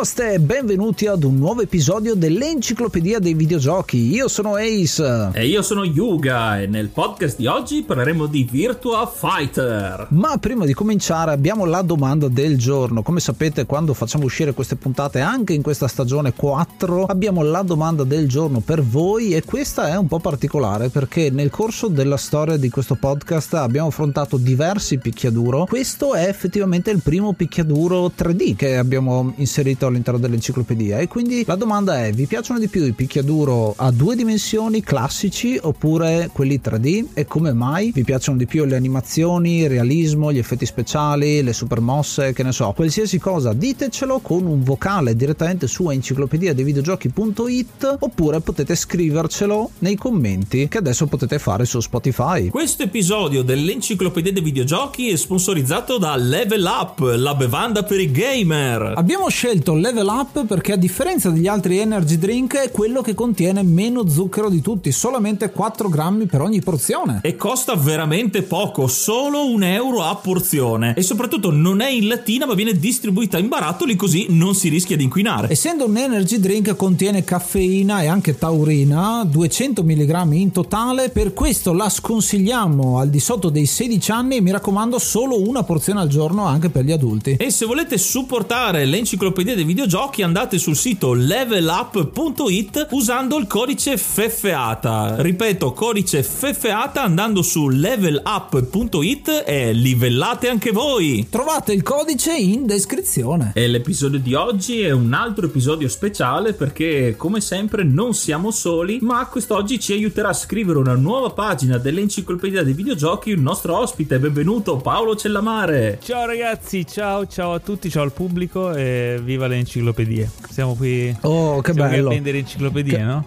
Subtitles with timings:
[0.00, 4.10] Namaste e benvenuti ad un nuovo episodio dell'Enciclopedia dei Videogiochi.
[4.14, 5.28] Io sono Ace.
[5.34, 10.06] E io sono Yuga e nel podcast di oggi parleremo di Virtua Fighter.
[10.08, 13.02] Ma prima di cominciare abbiamo la domanda del giorno.
[13.02, 18.02] Come sapete quando facciamo uscire queste puntate anche in questa stagione 4 abbiamo la domanda
[18.02, 22.56] del giorno per voi e questa è un po' particolare perché nel corso della storia
[22.56, 25.66] di questo podcast abbiamo affrontato diversi picchiaduro.
[25.66, 31.44] Questo è effettivamente il primo picchiaduro 3D che abbiamo inserito inserito all'interno dell'enciclopedia e quindi
[31.46, 36.60] la domanda è vi piacciono di più i picchiaduro a due dimensioni classici oppure quelli
[36.62, 41.42] 3D e come mai vi piacciono di più le animazioni, il realismo, gli effetti speciali,
[41.42, 46.54] le super mosse, che ne so, qualsiasi cosa ditecelo con un vocale direttamente su enciclopedia
[46.54, 52.48] dei videogiochi.it oppure potete scrivercelo nei commenti che adesso potete fare su Spotify.
[52.48, 58.94] Questo episodio dell'enciclopedia dei videogiochi è sponsorizzato da Level Up, la bevanda per i gamer.
[58.96, 63.62] Abbiamo scelto Level Up perché a differenza degli altri energy drink è quello che contiene
[63.62, 67.20] meno zucchero di tutti, solamente 4 grammi per ogni porzione.
[67.22, 70.94] E costa veramente poco, solo un euro a porzione.
[70.94, 74.96] E soprattutto non è in lattina ma viene distribuita in barattoli così non si rischia
[74.96, 75.48] di inquinare.
[75.50, 81.72] Essendo un energy drink contiene caffeina e anche taurina, 200 mg in totale, per questo
[81.72, 86.08] la sconsigliamo al di sotto dei 16 anni e mi raccomando solo una porzione al
[86.08, 87.36] giorno anche per gli adulti.
[87.38, 95.22] E se volete supportare l'enciclopedia dei videogiochi andate sul sito levelup.it usando il codice FEFEATA.
[95.22, 101.28] Ripeto, codice FEFEATA andando su levelup.it e livellate anche voi.
[101.30, 103.52] Trovate il codice in descrizione.
[103.54, 108.98] E l'episodio di oggi è un altro episodio speciale perché come sempre non siamo soli,
[109.02, 114.18] ma quest'oggi ci aiuterà a scrivere una nuova pagina dell'enciclopedia dei videogiochi il nostro ospite.
[114.18, 116.00] Benvenuto Paolo Cellamare.
[116.02, 120.30] Ciao ragazzi, ciao ciao a tutti, ciao al pubblico e viva le enciclopedie.
[120.50, 122.08] Siamo qui oh, che bello.
[122.08, 123.02] a vendere enciclopedie, che...
[123.02, 123.26] no?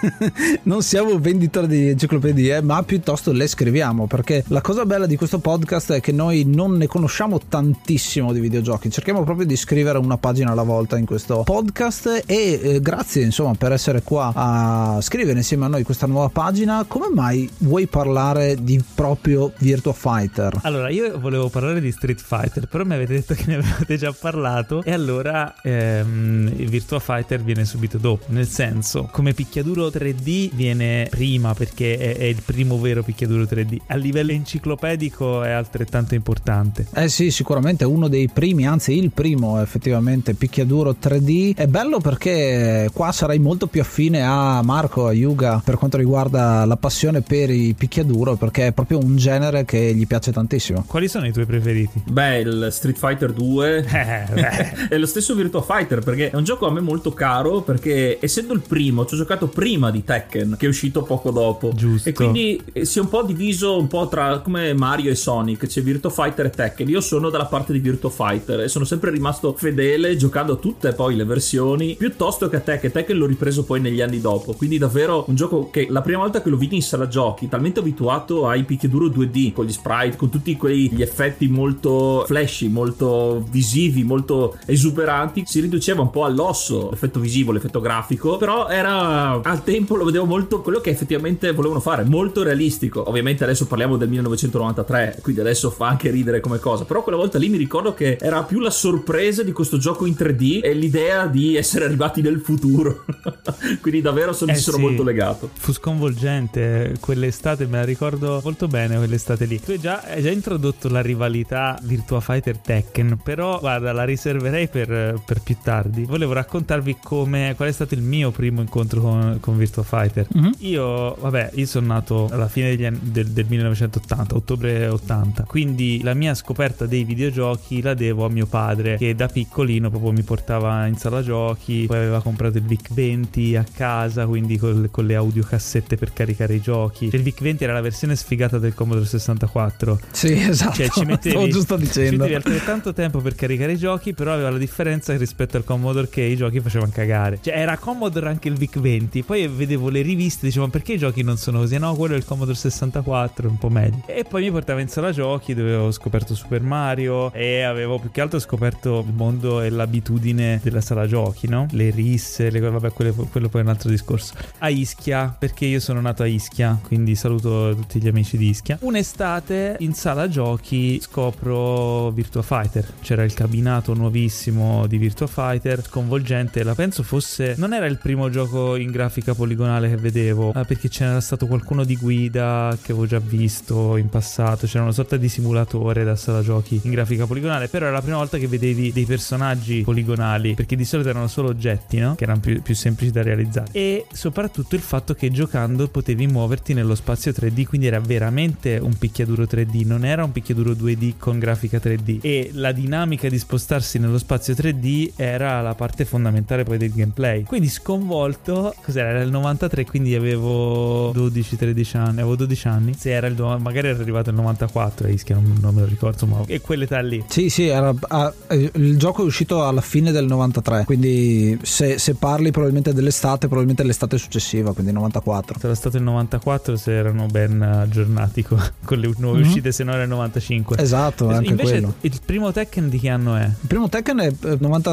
[0.64, 5.38] non siamo venditori di enciclopedie, ma piuttosto le scriviamo perché la cosa bella di questo
[5.38, 8.90] podcast è che noi non ne conosciamo tantissimo di videogiochi.
[8.90, 13.54] Cerchiamo proprio di scrivere una pagina alla volta in questo podcast e eh, grazie insomma
[13.54, 16.84] per essere qua a scrivere insieme a noi questa nuova pagina.
[16.86, 20.60] Come mai vuoi parlare di proprio Virtua Fighter?
[20.62, 24.12] Allora, io volevo parlare di Street Fighter, però mi avete detto che ne avevate già
[24.12, 28.26] parlato e allora ora ehm, il Virtua Fighter viene subito dopo.
[28.28, 33.78] Nel senso, come picchiaduro 3D viene prima perché è, è, il primo vero picchiaduro 3D.
[33.86, 36.86] A livello enciclopedico è altrettanto importante.
[36.94, 41.56] Eh sì, sicuramente uno dei primi, anzi il primo effettivamente picchiaduro 3D.
[41.56, 46.64] È bello perché qua sarai molto più affine a Marco, a Yuga per quanto riguarda
[46.64, 50.84] la passione per i picchiaduro perché è proprio un genere che gli piace tantissimo.
[50.86, 52.02] Quali sono i tuoi preferiti?
[52.06, 56.44] Beh, il Street Fighter 2 eh, è lo stesso stesso Virtua Fighter perché è un
[56.44, 60.56] gioco a me molto caro perché essendo il primo ci ho giocato prima di Tekken
[60.58, 61.72] che è uscito poco dopo.
[61.74, 62.08] Giusto.
[62.08, 65.66] e quindi eh, si è un po' diviso un po' tra come Mario e Sonic
[65.66, 66.88] c'è Virtua Fighter e Tekken.
[66.88, 70.92] Io sono dalla parte di Virtua Fighter e sono sempre rimasto fedele giocando a tutte
[70.92, 72.90] poi le versioni piuttosto che a Tekken.
[72.90, 74.54] Tekken l'ho ripreso poi negli anni dopo.
[74.54, 77.80] Quindi davvero un gioco che la prima volta che lo vidi in sala giochi talmente
[77.80, 84.02] abituato ai picchiaduro 2D con gli sprite con tutti quegli effetti molto flashy molto visivi
[84.04, 89.96] molto esuberanti si riduceva un po' all'osso l'effetto visivo, l'effetto grafico, però era al tempo
[89.96, 93.08] lo vedevo molto quello che effettivamente volevano fare, molto realistico.
[93.08, 97.38] Ovviamente adesso parliamo del 1993, quindi adesso fa anche ridere come cosa, però quella volta
[97.38, 101.26] lì mi ricordo che era più la sorpresa di questo gioco in 3D e l'idea
[101.26, 103.04] di essere arrivati nel futuro.
[103.80, 104.82] quindi davvero sono, eh, sono sì.
[104.82, 105.50] molto legato.
[105.54, 109.60] Fu sconvolgente quell'estate, me la ricordo molto bene quell'estate lì.
[109.60, 114.68] Tu hai già, hai già introdotto la rivalità Virtua Fighter Tekken, però guarda, la riserverei
[114.68, 116.04] per, per più tardi.
[116.04, 120.26] Volevo raccontarvi come, qual è stato il mio primo incontro con, con Virtua Fighter.
[120.36, 120.52] Mm-hmm.
[120.58, 126.14] Io, vabbè, io sono nato alla fine anni, del, del 1980, ottobre 80, quindi la
[126.14, 130.86] mia scoperta dei videogiochi la devo a mio padre, che da piccolino proprio mi portava
[130.86, 135.14] in sala giochi, poi aveva comprato il VIC 20 a casa, quindi con, con le
[135.14, 137.10] audiocassette per caricare i giochi.
[137.12, 140.00] Il VIC 20 era la versione sfigata del Commodore 64.
[140.10, 140.74] Sì, esatto.
[140.74, 142.10] Cioè, ci mettevi, Stavo giusto dicendo.
[142.10, 146.08] Ci mettevi altrettanto tempo per caricare i giochi, però aveva la differenza rispetto al Commodore
[146.08, 147.38] che i giochi facevano cagare.
[147.40, 149.22] Cioè, era Commodore anche il VIC 20.
[149.22, 151.78] Poi vedevo le riviste, dicevo, perché i giochi non sono così?
[151.78, 154.02] No, quello è il Commodore 64, un po' meglio.
[154.06, 158.10] E poi mi portava in sala giochi dove ho scoperto Super Mario e avevo più
[158.10, 161.66] che altro scoperto il mondo e l'abitudine della sala giochi, no?
[161.70, 162.60] Le risse, le...
[162.60, 164.34] vabbè, quello, quello poi è un altro discorso.
[164.58, 168.78] A Ischia, perché io sono nato a Ischia, quindi saluto tutti gli amici di Ischia.
[168.80, 172.86] Un'estate in sala giochi scopro Virtua Fighter.
[173.00, 176.62] C'era il cabinato nuovissimo di Virtua Fighter, sconvolgente.
[176.62, 177.56] La penso fosse.
[177.58, 181.84] Non era il primo gioco in grafica poligonale che vedevo, ah, perché c'era stato qualcuno
[181.84, 184.66] di guida che avevo già visto in passato.
[184.66, 187.68] C'era una sorta di simulatore da sala giochi in grafica poligonale.
[187.68, 191.48] Però era la prima volta che vedevi dei personaggi poligonali, perché di solito erano solo
[191.48, 192.14] oggetti, no?
[192.14, 193.68] Che erano più, più semplici da realizzare.
[193.72, 198.96] E soprattutto il fatto che giocando potevi muoverti nello spazio 3D, quindi era veramente un
[198.96, 202.20] picchiaduro 3D, non era un picchiaduro 2D con grafica 3D.
[202.22, 207.42] E la dinamica di spostarsi nello spazio 3D era la parte fondamentale poi del gameplay.
[207.44, 209.10] Quindi sconvolto, cos'era?
[209.10, 212.94] Era il 93, quindi avevo 12-13 anni, avevo 12 anni.
[212.96, 216.26] Se era il magari era arrivato il 94 a Ischia, non, non, me lo ricordo,
[216.26, 217.24] ma e quell'età lì.
[217.28, 222.14] Sì, sì, era, ah, il gioco è uscito alla fine del 93, quindi se, se,
[222.14, 225.58] parli probabilmente dell'estate, probabilmente l'estate successiva, quindi 94.
[225.58, 229.48] Sarà stato il 94 se erano ben aggiornati con, con le nuove mm-hmm.
[229.48, 230.76] uscite, se no era il 95.
[230.78, 231.94] Esatto, anche Invece quello.
[232.00, 233.44] il primo Tekken di che anno è?
[233.44, 234.83] Il primo Tekken è 94,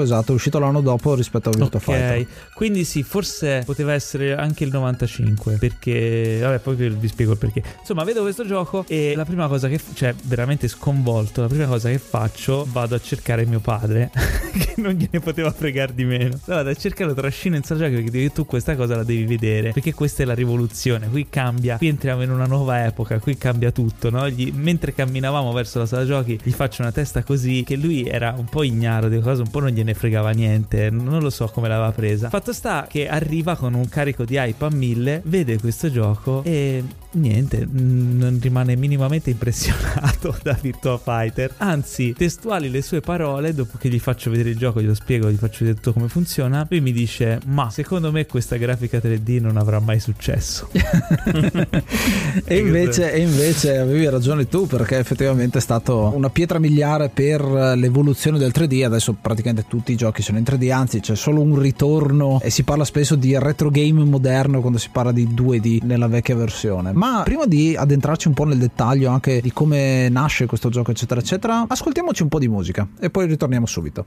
[0.00, 1.94] esatto, è uscito l'anno dopo rispetto a Virtua okay.
[1.94, 2.20] Fighter.
[2.20, 7.38] Ok, quindi sì, forse poteva essere anche il 95, perché vabbè, poi vi spiego il
[7.38, 7.62] perché.
[7.80, 11.88] Insomma, vedo questo gioco e la prima cosa che cioè veramente sconvolto, la prima cosa
[11.88, 14.10] che faccio vado a cercare mio padre
[14.52, 16.38] che non gliene poteva fregare di meno.
[16.44, 19.72] Vado a cercare lo trascino in sala giochi perché tu questa cosa la devi vedere,
[19.72, 23.70] perché questa è la rivoluzione, qui cambia, qui entriamo in una nuova epoca, qui cambia
[23.70, 24.28] tutto, no?
[24.28, 28.34] Gli, mentre camminavamo verso la sala giochi, gli faccio una testa così che lui era
[28.36, 31.68] un po' ignaro di cosa, un po' non gliene fregava niente, non lo so come
[31.68, 32.28] l'aveva presa.
[32.28, 36.84] Fatto sta che arriva con un carico di hype a mille, vede questo gioco e
[37.14, 41.54] niente, non rimane minimamente impressionato da Virtua Fighter.
[41.58, 45.36] Anzi, testuali le sue parole, dopo che gli faccio vedere il gioco, glielo spiego, gli
[45.36, 49.56] faccio vedere tutto come funziona, lui mi dice, ma secondo me questa grafica 3D non
[49.56, 50.68] avrà mai successo.
[52.44, 57.42] e, invece, e invece avevi ragione tu, perché effettivamente è stato una pietra miliare per
[57.44, 61.58] l'evoluzione del 3D, adesso praticamente tutti i giochi sono in 3D, anzi c'è solo un
[61.58, 66.08] ritorno e si parla spesso di retro game moderno quando si parla di 2D nella
[66.08, 66.92] vecchia versione.
[66.92, 70.90] Ma ma prima di addentrarci un po' nel dettaglio anche di come nasce questo gioco,
[70.90, 74.06] eccetera, eccetera, ascoltiamoci un po' di musica e poi ritorniamo subito.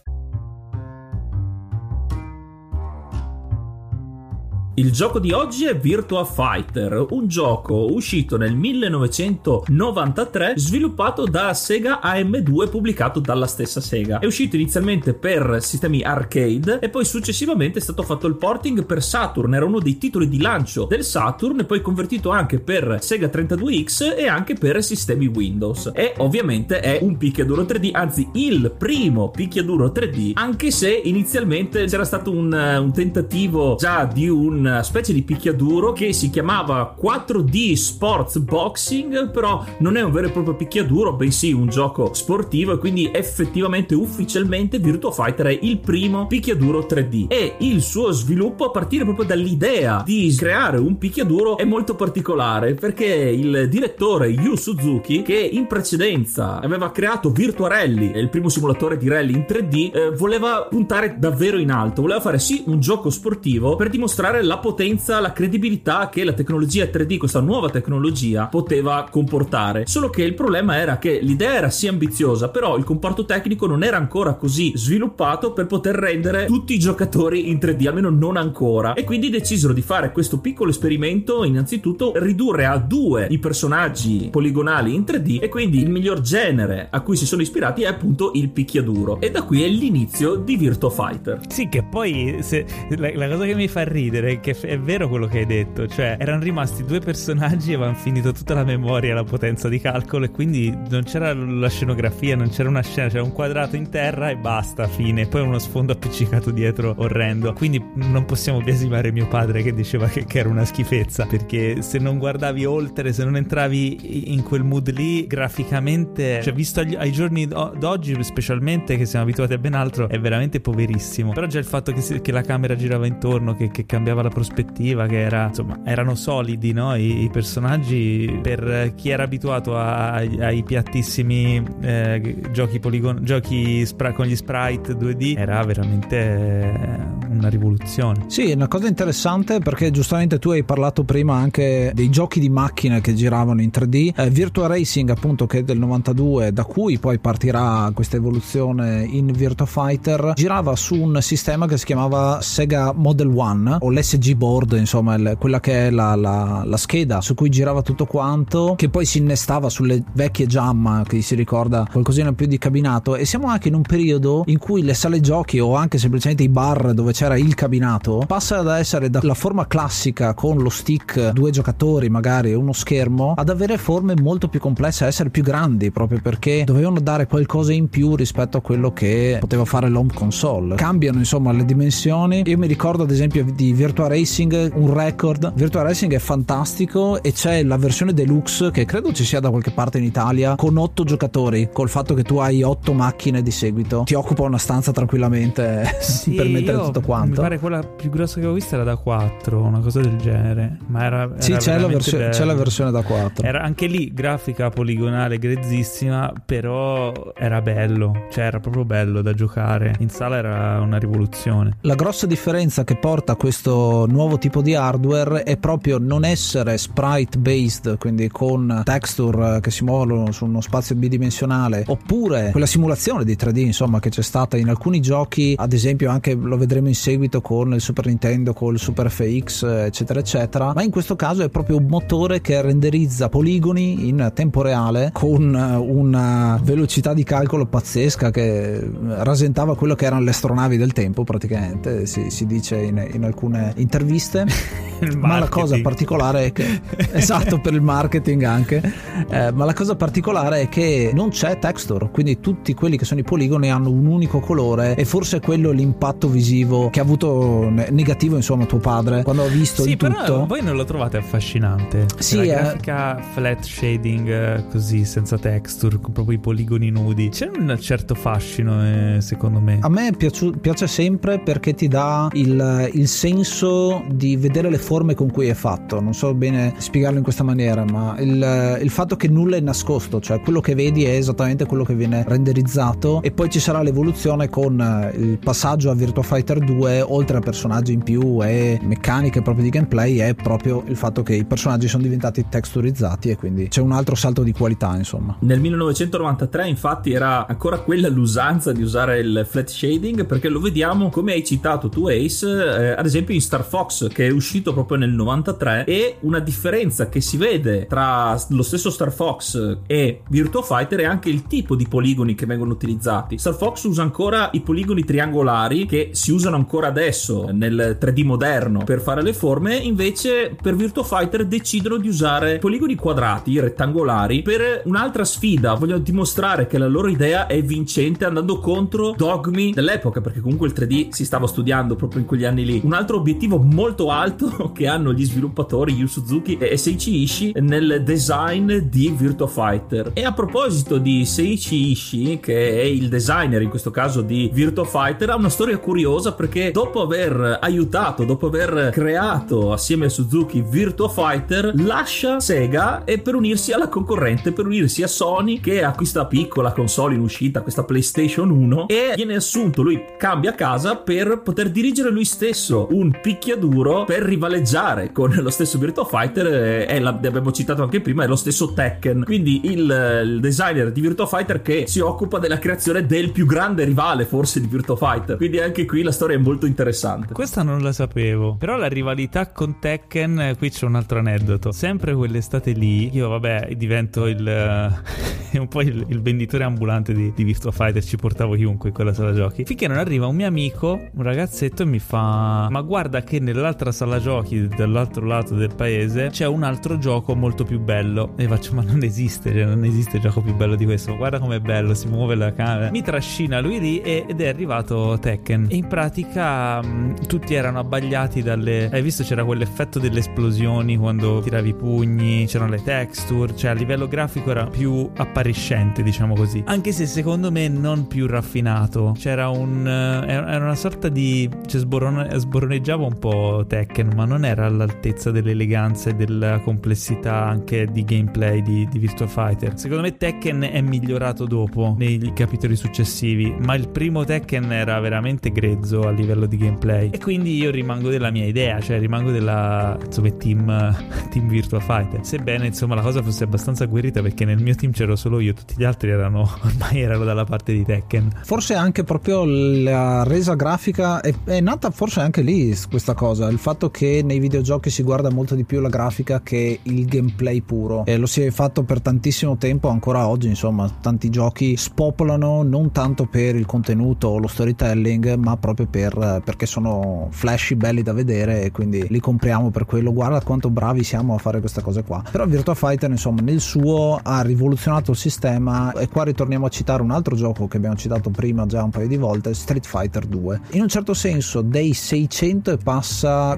[4.73, 11.99] Il gioco di oggi è Virtua Fighter, un gioco uscito nel 1993, sviluppato da Sega
[12.01, 14.19] AM2 e pubblicato dalla stessa Sega.
[14.19, 19.03] È uscito inizialmente per sistemi arcade e poi successivamente è stato fatto il porting per
[19.03, 23.27] Saturn, era uno dei titoli di lancio del Saturn e poi convertito anche per Sega
[23.27, 25.91] 32X e anche per sistemi Windows.
[25.93, 32.05] E ovviamente è un picchiaduro 3D, anzi il primo picchiaduro 3D, anche se inizialmente c'era
[32.05, 37.73] stato un, un tentativo già di un una specie di picchiaduro che si chiamava 4D
[37.73, 42.77] Sports Boxing, però non è un vero e proprio picchiaduro, bensì un gioco sportivo e
[42.77, 48.71] quindi effettivamente ufficialmente Virtua Fighter è il primo picchiaduro 3D e il suo sviluppo a
[48.71, 55.23] partire proprio dall'idea di creare un picchiaduro è molto particolare perché il direttore Yu Suzuki
[55.23, 60.11] che in precedenza aveva creato Virtua Rally, il primo simulatore di rally in 3D, eh,
[60.11, 65.19] voleva puntare davvero in alto, voleva fare sì un gioco sportivo per dimostrare la potenza,
[65.19, 69.85] la credibilità che la tecnologia 3D, questa nuova tecnologia, poteva comportare.
[69.85, 73.83] Solo che il problema era che l'idea era sì ambiziosa, però il comparto tecnico non
[73.83, 78.93] era ancora così sviluppato per poter rendere tutti i giocatori in 3D, almeno non ancora.
[78.93, 84.93] E quindi decisero di fare questo piccolo esperimento, innanzitutto ridurre a due i personaggi poligonali
[84.93, 88.49] in 3D e quindi il miglior genere a cui si sono ispirati è appunto il
[88.49, 89.19] picchiaduro.
[89.21, 91.39] E da qui è l'inizio di Virtua Fighter.
[91.47, 92.65] Sì, che poi se,
[92.97, 96.17] la, la cosa che mi fa ridere che è vero quello che hai detto, cioè
[96.19, 100.25] erano rimasti due personaggi e avevano finito tutta la memoria e la potenza di calcolo
[100.25, 104.29] e quindi non c'era la scenografia, non c'era una scena, c'era un quadrato in terra
[104.29, 105.27] e basta, fine.
[105.27, 107.53] Poi uno sfondo appiccicato dietro orrendo.
[107.53, 111.99] Quindi non possiamo biasimare mio padre che diceva che, che era una schifezza, perché se
[111.99, 117.11] non guardavi oltre, se non entravi in quel mood lì, graficamente, cioè visto agli, ai
[117.11, 121.31] giorni d'oggi specialmente che siamo abituati a ben altro, è veramente poverissimo.
[121.33, 125.05] Però già il fatto che, che la camera girava intorno, che, che cambiava la prospettiva
[125.05, 126.95] che era insomma erano solidi no?
[126.95, 134.13] I, I, personaggi per chi era abituato a, ai piattissimi eh, giochi, poligon- giochi spra-
[134.13, 140.39] con gli sprite 2D era veramente eh, una rivoluzione sì una cosa interessante perché giustamente
[140.39, 144.67] tu hai parlato prima anche dei giochi di macchine che giravano in 3D eh, Virtua
[144.67, 150.33] Racing appunto che è del 92 da cui poi partirà questa evoluzione in Virtua Fighter
[150.35, 155.17] girava su un sistema che si chiamava Sega Model 1 o l'SG SG board, insomma,
[155.35, 159.17] quella che è la, la, la, scheda su cui girava tutto quanto, che poi si
[159.17, 163.15] innestava sulle vecchie Jamma, che si ricorda qualcosina più di cabinato.
[163.15, 166.49] E siamo anche in un periodo in cui le sale giochi o anche semplicemente i
[166.49, 171.49] bar dove c'era il cabinato passa ad essere dalla forma classica con lo stick, due
[171.49, 176.19] giocatori magari uno schermo, ad avere forme molto più complesse, a essere più grandi proprio
[176.21, 180.75] perché dovevano dare qualcosa in più rispetto a quello che poteva fare l'home console.
[180.75, 182.43] Cambiano insomma le dimensioni.
[182.45, 185.53] Io mi ricordo ad esempio di Virtua Racing un record.
[185.55, 189.71] Virtua Racing è fantastico e c'è la versione deluxe che credo ci sia da qualche
[189.71, 194.03] parte in Italia con 8 giocatori, col fatto che tu hai 8 macchine di seguito.
[194.05, 197.29] Ti occupa una stanza tranquillamente sì, per mettere tutto quanto.
[197.29, 200.77] Mi pare quella più grossa che ho vista era da 4, una cosa del genere.
[200.87, 203.45] Ma era, era sì, c'è la, versione, c'è la, versione da 4.
[203.45, 209.95] Era anche lì grafica poligonale grezzissima, però era bello, cioè era proprio bello da giocare.
[209.99, 211.77] In sala era una rivoluzione.
[211.81, 217.37] La grossa differenza che porta questo nuovo tipo di hardware è proprio non essere sprite
[217.37, 223.35] based, quindi con texture che si muovono su uno spazio bidimensionale, oppure quella simulazione di
[223.35, 227.41] 3D, insomma, che c'è stata in alcuni giochi, ad esempio anche lo vedremo in seguito
[227.41, 231.49] con il Super Nintendo, con il Super FX, eccetera, eccetera, ma in questo caso è
[231.49, 238.31] proprio un motore che renderizza poligoni in tempo reale con una velocità di calcolo pazzesca
[238.31, 243.23] che rasentava quello che erano le astronavi del tempo praticamente, si, si dice in, in
[243.23, 244.45] alcune in interviste,
[245.17, 246.79] ma la cosa particolare è che
[247.11, 248.81] esatto per il marketing anche,
[249.29, 253.19] eh, ma la cosa particolare è che non c'è texture, quindi tutti quelli che sono
[253.19, 257.69] i poligoni hanno un unico colore e forse è quello l'impatto visivo che ha avuto
[257.69, 260.45] negativo insomma tuo padre quando ha visto sì, il però tutto.
[260.45, 262.05] Voi non lo trovate affascinante?
[262.17, 262.47] Sì, la eh.
[262.47, 267.29] grafica flat shading eh, così senza texture, con proprio i poligoni nudi.
[267.29, 269.79] C'è un certo fascino eh, secondo me.
[269.81, 275.13] A me piace, piace sempre perché ti dà il, il senso di vedere le forme
[275.13, 276.01] con cui è fatto.
[276.01, 280.19] Non so bene spiegarlo in questa maniera, ma il, il, fatto che nulla è nascosto,
[280.19, 284.49] cioè quello che vedi è esattamente quello che viene renderizzato e poi ci sarà l'evoluzione
[284.49, 289.41] con il passaggio a Virtua Fighter 2 2 oltre a personaggi in più e meccaniche
[289.41, 293.67] proprio di gameplay è proprio il fatto che i personaggi sono diventati texturizzati e quindi
[293.67, 298.81] c'è un altro salto di qualità insomma nel 1993 infatti era ancora quella l'usanza di
[298.81, 303.33] usare il flat shading perché lo vediamo come hai citato tu Ace eh, ad esempio
[303.33, 307.85] in Star Fox che è uscito proprio nel 93 e una differenza che si vede
[307.87, 312.45] tra lo stesso Star Fox e Virtua Fighter è anche il tipo di poligoni che
[312.45, 313.37] vengono utilizzati.
[313.37, 318.83] Star Fox usa ancora i poligoni triangolari che si usano ancora adesso nel 3D moderno
[318.83, 324.81] per fare le forme invece per Virtua Fighter decidono di usare poligoni quadrati rettangolari per
[324.85, 325.73] un'altra sfida.
[325.73, 330.73] Vogliono dimostrare che la loro idea è vincente andando contro dogmi dell'epoca perché comunque il
[330.75, 332.81] 3D si stava studiando proprio in quegli anni lì.
[332.83, 338.01] Un altro obiettivo molto alto che hanno gli sviluppatori Yu Suzuki e Seiichi Ishii nel
[338.03, 340.11] design di Virtua Fighter.
[340.13, 344.85] E a proposito di Seiichi Ishii che è il designer in questo caso di Virtua
[344.85, 350.61] Fighter ha una storia curiosa perché dopo aver aiutato dopo aver creato assieme a Suzuki
[350.61, 355.93] Virtua Fighter lascia Sega e per unirsi alla concorrente per unirsi a Sony che ha
[355.93, 361.41] questa piccola console in uscita questa PlayStation 1 e viene assunto lui cambia casa per
[361.41, 363.11] poter dirigere lui stesso un
[363.41, 368.35] picchiaduro per rivaleggiare con lo stesso Virtua Fighter e l'abbiamo citato anche prima è lo
[368.35, 369.23] stesso Tekken.
[369.25, 373.83] Quindi il, il designer di Virtua Fighter che si occupa della creazione del più grande
[373.83, 377.33] rivale forse di Virtua Fighter quindi anche qui la storia è molto interessante.
[377.33, 378.57] Questa non la sapevo.
[378.59, 381.71] Però la rivalità con Tekken eh, qui c'è un altro aneddoto.
[381.71, 384.39] Sempre quell'estate lì io vabbè divento il
[385.59, 389.13] un po' il, il venditore ambulante di, di Virtua Fighter ci portavo chiunque in quella
[389.13, 389.65] sala giochi.
[389.65, 393.93] Finché non arriva un mio amico un ragazzetto e mi fa ma guarda che nell'altra
[393.93, 398.33] sala giochi dall'altro lato del paese c'è un altro gioco molto più bello.
[398.35, 401.15] E faccio ma non esiste cioè non esiste gioco più bello di questo.
[401.15, 402.91] Guarda com'è bello si muove la camera.
[402.91, 405.67] Mi trascina lui lì ed è arrivato Tekken.
[405.69, 411.39] E in pratica mh, tutti erano abbagliati dalle hai visto c'era quell'effetto delle esplosioni quando
[411.39, 416.63] tiravi i pugni c'erano le texture cioè a livello grafico era più appariscente diciamo così.
[416.65, 419.15] Anche se secondo me non più raffinato.
[419.17, 424.65] C'era un era una sorta di cioè sborone, sboroneggiava un po' Tekken ma non era
[424.65, 429.77] all'altezza dell'eleganza e della complessità anche di gameplay di, di Virtua Fighter.
[429.77, 435.51] Secondo me Tekken è migliorato dopo nei capitoli successivi ma il primo Tekken era veramente
[435.51, 437.11] grezzo a livello di gameplay.
[437.11, 440.95] E quindi io rimango della mia idea cioè rimango della insomma team,
[441.29, 442.25] team Virtua Fighter.
[442.25, 445.75] Sebbene insomma la cosa fosse abbastanza guerrita perché nel mio team c'ero solo io tutti
[445.77, 448.39] gli altri erano ormai erano dalla parte di Tekken.
[448.41, 453.57] Forse anche proprio la resa grafica è, è nata forse anche lì questa cosa il
[453.57, 458.05] fatto che nei videogiochi si guarda molto di più la grafica che il gameplay puro.
[458.05, 462.91] E lo si è fatto per tantissimo tempo ancora oggi insomma tanti giochi spopolano non
[462.91, 468.13] tanto per il contenuto o lo storytelling ma proprio per, perché sono flashy belli da
[468.13, 470.13] vedere e quindi li compriamo per quello.
[470.13, 472.23] Guarda quanto bravi siamo a fare queste cose qua.
[472.31, 475.91] Però Virtua Fighter insomma nel suo ha rivoluzionato il sistema.
[475.93, 479.07] E qua ritorniamo a citare un altro gioco che abbiamo citato prima già un paio
[479.07, 483.00] di volte Street Fighter 2 in un certo senso dei 600 e passa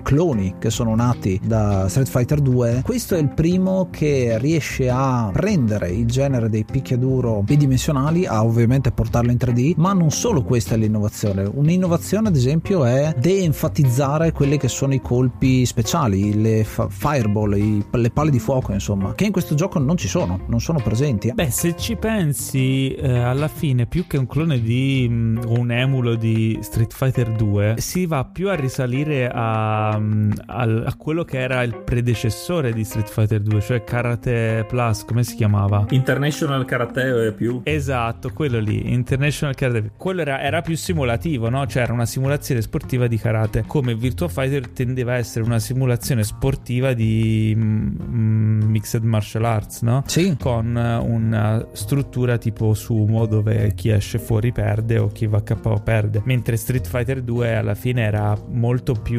[0.03, 5.29] cloni che sono nati da Street Fighter 2 questo è il primo che riesce a
[5.33, 10.75] prendere il genere dei picchiaduro bidimensionali a ovviamente portarlo in 3D ma non solo questa
[10.75, 11.43] è l'innovazione.
[11.43, 17.85] Un'innovazione ad esempio è de-enfatizzare quelli che sono i colpi speciali le fa- fireball i,
[17.91, 21.31] le palle di fuoco insomma che in questo gioco non ci sono non sono presenti.
[21.33, 26.15] Beh se ci pensi eh, alla fine più che un clone di um, un emulo
[26.15, 31.63] di Street Fighter 2 si va più a risalire a, a, a quello che era
[31.63, 35.85] il predecessore di Street Fighter 2 cioè Karate Plus come si chiamava?
[35.89, 41.65] International Karate più esatto quello lì International Karate quello era, era più simulativo no?
[41.65, 46.23] cioè era una simulazione sportiva di karate come Virtua Fighter tendeva a essere una simulazione
[46.23, 50.03] sportiva di mm, mixed martial arts no?
[50.05, 50.35] Sì.
[50.39, 55.81] con una struttura tipo sumo dove chi esce fuori perde o chi va a KO
[55.83, 59.12] perde mentre Street Fighter 2 alla fine era molto più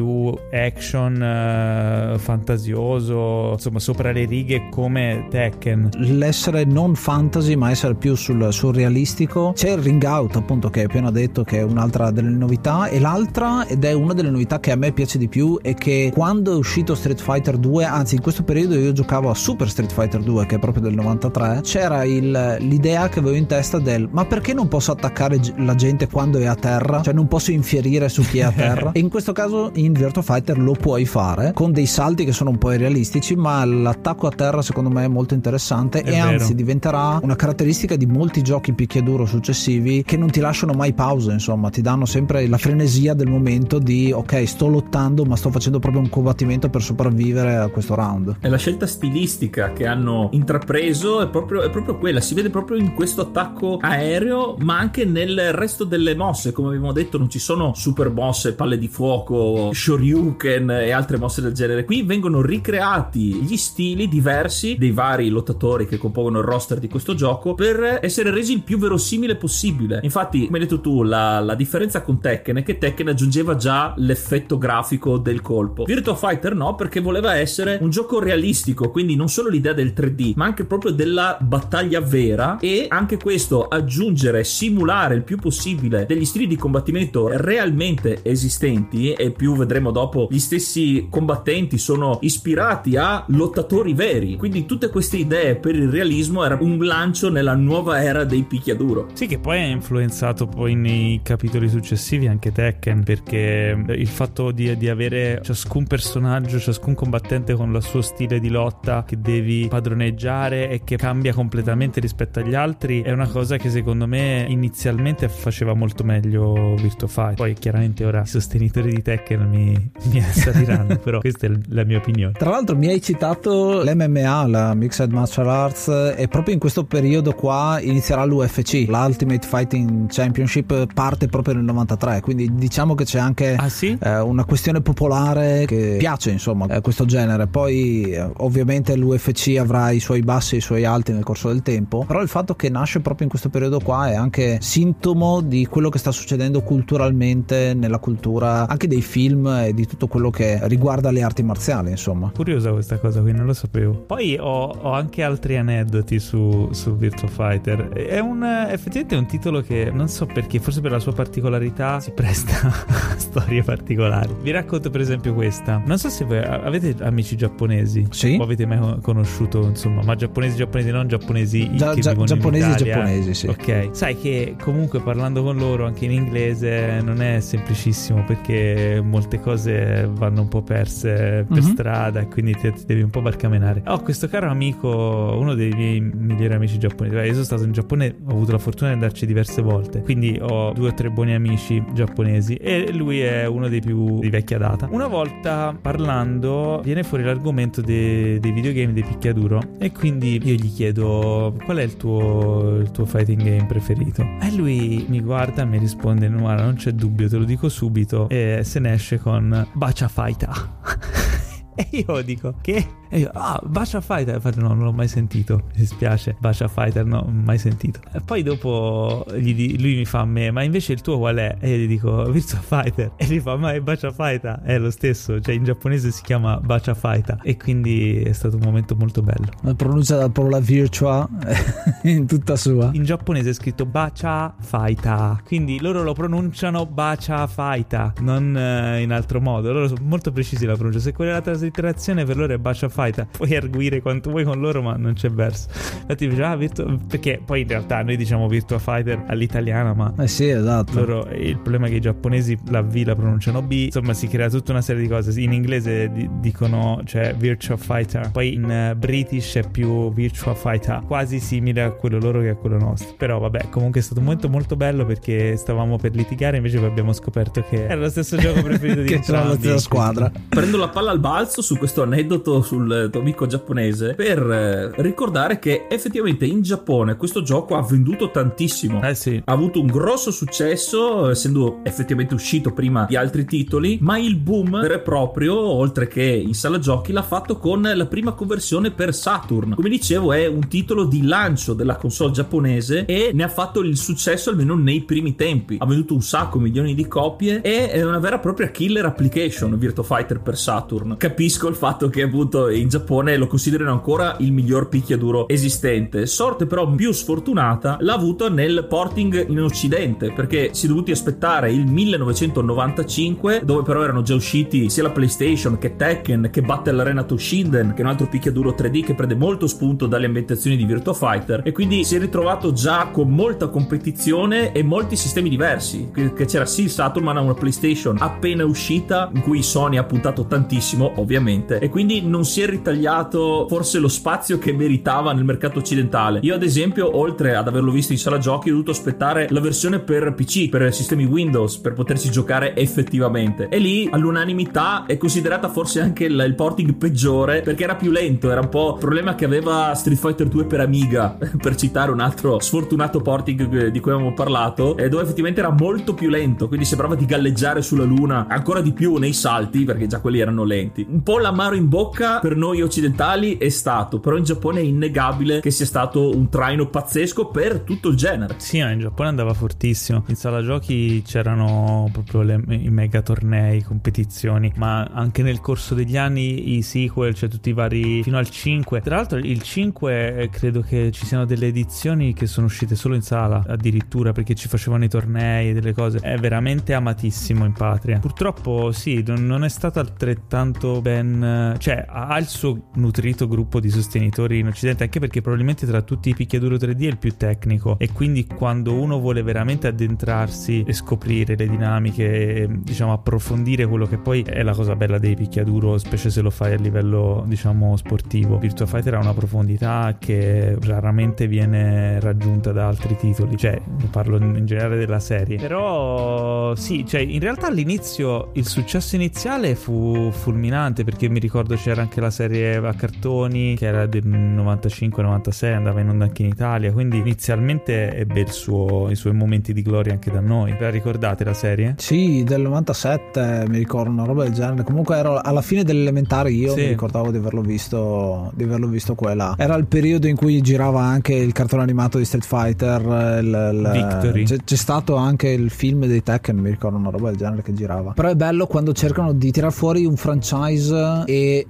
[0.51, 5.89] action uh, fantasioso insomma sopra le righe come Tekken.
[5.97, 9.53] L'essere non fantasy ma essere più sul surrealistico.
[9.55, 12.87] C'è il ring out appunto che hai appena detto che è un'altra delle novità.
[12.87, 16.11] E l'altra ed è una delle novità che a me piace di più è che
[16.13, 19.91] quando è uscito Street Fighter 2 anzi in questo periodo io giocavo a Super Street
[19.91, 24.07] Fighter 2 che è proprio del 93 c'era il, l'idea che avevo in testa del
[24.11, 27.01] ma perché non posso attaccare la gente quando è a terra?
[27.01, 28.91] Cioè non posso infierire su chi è a terra?
[28.93, 32.49] E in questo caso in Virtua Fighter lo puoi fare con dei salti che sono
[32.51, 36.27] un po' irrealistici ma l'attacco a terra secondo me è molto interessante È e vero.
[36.27, 41.31] anzi diventerà una caratteristica di molti giochi picchiaduro successivi che non ti lasciano mai pause
[41.31, 45.49] insomma ti danno sempre la frenesia frenesia del momento di ok sto lottando ma sto
[45.49, 48.37] facendo proprio un combattimento per sopravvivere a questo round.
[48.41, 52.77] E la scelta stilistica che hanno intrapreso è proprio, è proprio quella, si vede proprio
[52.77, 57.39] in questo attacco aereo ma anche nel resto delle mosse, come abbiamo detto non ci
[57.39, 63.35] sono super mosse, palle di fuoco, shoryuken e altre mosse del genere, qui vengono ricreati
[63.35, 68.31] gli stili diversi dei vari lottatori che compongono il roster di questo gioco per essere
[68.31, 69.99] resi il più verosimile possibile.
[70.03, 73.93] Infatti, come hai detto tu, la, la differenza con Tekken è che Tekken aggiungeva già
[73.97, 75.83] l'effetto grafico del colpo.
[75.83, 80.33] Virtua Fighter no, perché voleva essere un gioco realistico, quindi non solo l'idea del 3D,
[80.35, 86.25] ma anche proprio della battaglia vera e anche questo aggiungere, simulare il più possibile degli
[86.25, 93.25] stili di combattimento realmente esistenti e più vedremo dopo gli stessi combattenti sono ispirati a
[93.27, 94.37] lottatori veri.
[94.37, 99.07] Quindi tutte queste idee per il realismo era un lancio nella nuova era dei picchiaduro.
[99.13, 104.75] Sì, che poi ha influenzato poi nei capitoli successivi anche Tekken, perché il fatto di,
[104.77, 110.69] di avere ciascun personaggio, ciascun combattente con il suo stile di lotta che devi padroneggiare
[110.69, 115.73] e che cambia completamente rispetto agli altri è una cosa che secondo me inizialmente faceva
[115.73, 117.35] molto meglio Virtua Fight.
[117.35, 121.97] Poi chiaramente ora i sostenitori di Tekken mi, mi assaliranno, però questa è la mia
[121.97, 122.33] opinione.
[122.33, 127.33] Tra l'altro mi hai citato l'MMA, la Mixed Martial Arts, e proprio in questo periodo
[127.33, 133.55] qua inizierà l'UFC, l'Ultimate Fighting Championship parte proprio nel 93, quindi diciamo che c'è anche
[133.55, 133.97] ah, sì?
[134.01, 137.47] eh, una questione popolare che piace insomma eh, questo genere.
[137.47, 141.61] Poi eh, ovviamente l'UFC avrà i suoi bassi e i suoi alti nel corso del
[141.61, 145.65] tempo, però il fatto che nasce proprio in questo periodo qua è anche sintomo di
[145.65, 150.59] quello che sta succedendo culturalmente nella cultura anche dei film e di tutto quello che
[150.63, 152.31] riguarda le arti marziali, insomma.
[152.33, 153.93] Curiosa questa cosa qui, non lo sapevo.
[153.93, 157.89] Poi ho, ho anche altri aneddoti su, su Virtua Fighter.
[157.89, 162.11] È un, effettivamente un titolo che non so perché, forse per la sua particolarità si
[162.11, 162.67] presta
[163.13, 164.35] a storie particolari.
[164.41, 165.81] Vi racconto per esempio questa.
[165.85, 168.07] Non so se voi avete amici giapponesi.
[168.11, 168.37] Sì.
[168.39, 172.65] O avete mai conosciuto, insomma, ma giapponesi giapponesi, non giapponesi Gia, che gia, vivono giapponesi
[172.65, 172.93] in Italia.
[172.93, 173.47] giapponesi, sì.
[173.47, 173.89] Ok.
[173.91, 180.07] Sai che comunque parlando con loro anche in inglese non è semplicissimo perché molte cose
[180.11, 181.71] vanno un po' perse per Mhm.
[181.71, 183.83] strada e quindi ti, ti devi un po' barcamenare.
[183.87, 187.15] Ho questo caro amico, uno dei miei migliori amici giapponesi.
[187.15, 190.71] Io sono stato in Giappone, ho avuto la fortuna di andarci diverse volte, quindi ho
[190.73, 194.87] due o tre buoni amici giapponesi e lui è uno dei più di vecchia data.
[194.91, 200.71] Una volta parlando viene fuori l'argomento de- dei videogame dei picchiaduro e quindi io gli
[200.73, 205.65] chiedo qual è il tuo, il tuo fighting game preferito e lui mi guarda e
[205.65, 209.67] mi risponde guarda non c'è dubbio te lo dico subito e se ne esce con
[209.73, 210.53] Bacia Faita
[211.73, 212.87] E io dico che?
[213.15, 214.41] E io, ah, Bacia Fighter.
[214.41, 215.55] Faccio, no, non l'ho mai sentito.
[215.67, 216.35] Mi dispiace.
[216.37, 218.01] Bacia Fighter, no, mai sentito.
[218.11, 221.55] E poi dopo gli lui mi fa a me, ma invece il tuo qual è?
[221.61, 223.13] E io gli dico, Virtua Fighter.
[223.15, 224.59] E lui fa, ma è Bacia Fighter.
[224.63, 225.39] È lo stesso.
[225.39, 227.39] Cioè, in giapponese si chiama Bacia Fighter.
[227.41, 229.47] E quindi è stato un momento molto bello.
[229.61, 231.25] La pronuncia della parola virtua
[232.03, 232.89] in tutta sua.
[232.91, 235.41] In giapponese è scritto Bacha Fighter.
[235.45, 239.71] Quindi loro lo pronunciano Bacha Fighter, non eh, in altro modo.
[239.71, 240.99] Loro sono molto precisi la pronuncia.
[240.99, 243.03] Se quella è la traslitterazione per loro è Bacia Fighter.
[243.31, 245.67] Puoi arguire quanto vuoi con loro, ma non c'è verso.
[246.01, 246.97] Infatti, dice, ah, Virtua...
[247.07, 250.99] perché poi in realtà noi diciamo Virtua Fighter all'italiana, ma Eh sì, esatto.
[250.99, 254.49] loro il problema è che i giapponesi la V la pronunciano B insomma si crea
[254.49, 258.95] tutta una serie di cose in inglese di- dicono cioè Virtua Fighter poi in eh,
[258.95, 263.39] British è più Virtua Fighter quasi simile a quello loro che a quello nostro però
[263.39, 267.13] vabbè comunque è stato un momento molto bello perché stavamo per litigare invece poi abbiamo
[267.13, 270.31] scoperto che era lo stesso gioco preferito di che c'era la entrambi stessa squadra.
[270.49, 275.59] Prendo la palla al balzo su questo aneddoto sul tuo amico giapponese per eh, ricordare
[275.59, 279.01] che effettivamente in Giappone questo gioco ha venduto tantissimo.
[279.01, 284.17] eh sì Ha avuto un grosso successo, essendo effettivamente uscito prima di altri titoli, ma
[284.17, 288.33] il boom vero e proprio, oltre che in sala giochi, l'ha fatto con la prima
[288.33, 289.75] conversione per Saturn.
[289.75, 293.97] Come dicevo, è un titolo di lancio della console giapponese e ne ha fatto il
[293.97, 295.77] successo almeno nei primi tempi.
[295.79, 299.77] Ha venduto un sacco, milioni di copie e è una vera e propria killer application
[299.77, 301.15] Virtua Fighter per Saturn.
[301.17, 306.25] Capisco il fatto che appunto in Giappone lo considerano ancora il miglior picchiaduro esistente.
[306.25, 311.71] Sorte però più sfortunata l'ha avuto nel porting in occidente perché si è dovuti aspettare
[311.71, 317.23] il 1995 dove però erano già usciti sia la PlayStation che Tekken che Battle Arena
[317.23, 321.13] Toshinden che è un altro picchiaduro 3D che prende molto spunto dalle ambientazioni di Virtua
[321.13, 326.45] Fighter e quindi si è ritrovato già con molta competizione e molti sistemi diversi che
[326.45, 331.13] c'era sì il Saturn ma una PlayStation appena uscita in cui Sony ha puntato tantissimo
[331.17, 335.79] ovviamente e quindi non si si è ritagliato forse lo spazio che meritava nel mercato
[335.79, 336.39] occidentale.
[336.41, 339.99] Io ad esempio, oltre ad averlo visto in sala giochi, ho dovuto aspettare la versione
[339.99, 343.69] per PC, per sistemi Windows, per potersi giocare effettivamente.
[343.69, 348.61] E lì all'unanimità è considerata forse anche il, porting peggiore perché era più lento, era
[348.61, 352.59] un po' il problema che aveva Street Fighter 2 per Amiga, per citare un altro
[352.59, 357.25] sfortunato porting di cui avevamo parlato, dove effettivamente era molto più lento, quindi sembrava di
[357.25, 361.05] galleggiare sulla luna ancora di più nei salti perché già quelli erano lenti.
[361.07, 365.59] Un po' l'amaro in bocca per noi occidentali è stato, però in Giappone è innegabile
[365.61, 368.55] che sia stato un traino pazzesco per tutto il genere.
[368.57, 370.23] Sì, in Giappone andava fortissimo.
[370.27, 376.17] In sala giochi c'erano proprio le, i mega tornei, competizioni, ma anche nel corso degli
[376.17, 379.01] anni i sequel, cioè tutti i vari fino al 5.
[379.01, 383.15] Tra l'altro il 5 eh, credo che ci siano delle edizioni che sono uscite solo
[383.15, 386.19] in sala, addirittura perché ci facevano i tornei e delle cose.
[386.19, 388.19] È veramente amatissimo in patria.
[388.19, 394.59] Purtroppo sì, non è stato altrettanto ben cioè ha il suo nutrito gruppo di sostenitori
[394.59, 398.11] in occidente, anche perché probabilmente tra tutti i picchiaduro 3D è il più tecnico e
[398.11, 404.43] quindi quando uno vuole veramente addentrarsi e scoprire le dinamiche, diciamo approfondire quello che poi
[404.43, 408.59] è la cosa bella dei picchiaduro, specie se lo fai a livello diciamo sportivo.
[408.59, 413.81] Virtua Fighter ha una profondità che raramente viene raggiunta da altri titoli, cioè
[414.11, 415.57] parlo in generale della serie.
[415.57, 422.01] Però sì, cioè in realtà all'inizio il successo iniziale fu fulminante perché mi ricordo c'era
[422.01, 426.91] anche la serie a cartoni che era del 95-96, andava in onda anche in Italia,
[426.91, 430.73] quindi inizialmente ebbe suo, i suoi momenti di gloria anche da noi.
[430.73, 431.95] Ve la ricordate la serie?
[431.97, 434.83] Sì, del 97 mi ricordo una roba del genere.
[434.83, 436.81] Comunque ero alla fine dell'elementare io sì.
[436.81, 439.55] mi ricordavo di averlo visto di averlo visto quella.
[439.57, 443.01] Era il periodo in cui girava anche il cartone animato di Street Fighter,
[443.41, 444.43] il, il, Victory.
[444.43, 447.73] C'è, c'è, stato anche il film dei Tekken, mi ricordo una roba del genere che
[447.73, 448.11] girava.
[448.11, 451.65] Però è bello quando cercano di tirar fuori un franchise e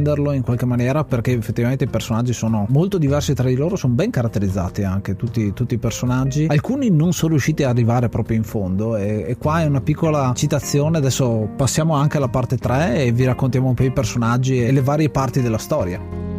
[0.00, 3.94] espanderlo in qualche maniera perché effettivamente i personaggi sono molto diversi tra di loro, sono
[3.94, 6.46] ben caratterizzati anche tutti, tutti i personaggi.
[6.48, 10.32] Alcuni non sono riusciti ad arrivare proprio in fondo e, e qua è una piccola
[10.34, 10.98] citazione.
[10.98, 14.80] Adesso passiamo anche alla parte 3 e vi raccontiamo un po' i personaggi e le
[14.80, 16.29] varie parti della storia.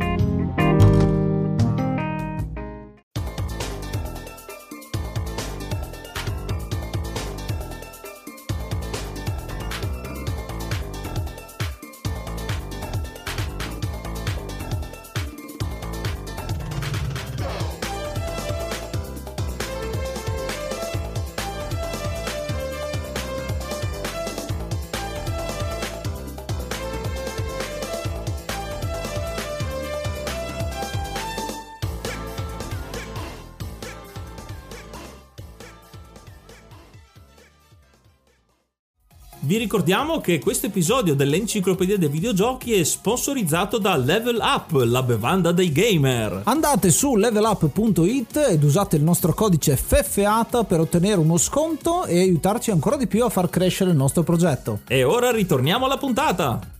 [39.51, 45.51] Vi ricordiamo che questo episodio dell'Enciclopedia dei Videogiochi è sponsorizzato da Level Up, la bevanda
[45.51, 46.43] dei gamer.
[46.45, 52.71] Andate su levelup.it ed usate il nostro codice FFATA per ottenere uno sconto e aiutarci
[52.71, 54.79] ancora di più a far crescere il nostro progetto.
[54.87, 56.79] E ora ritorniamo alla puntata.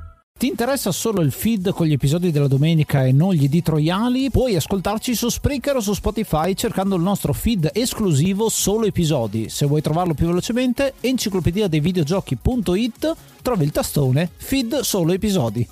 [0.41, 4.31] Ti interessa solo il feed con gli episodi della domenica e non gli editoriali?
[4.31, 9.49] Puoi ascoltarci su Spreaker o su Spotify cercando il nostro feed esclusivo solo episodi.
[9.49, 15.67] Se vuoi trovarlo più velocemente, enciclopedia dei videogiochi.it trovi il tastone feed solo episodi.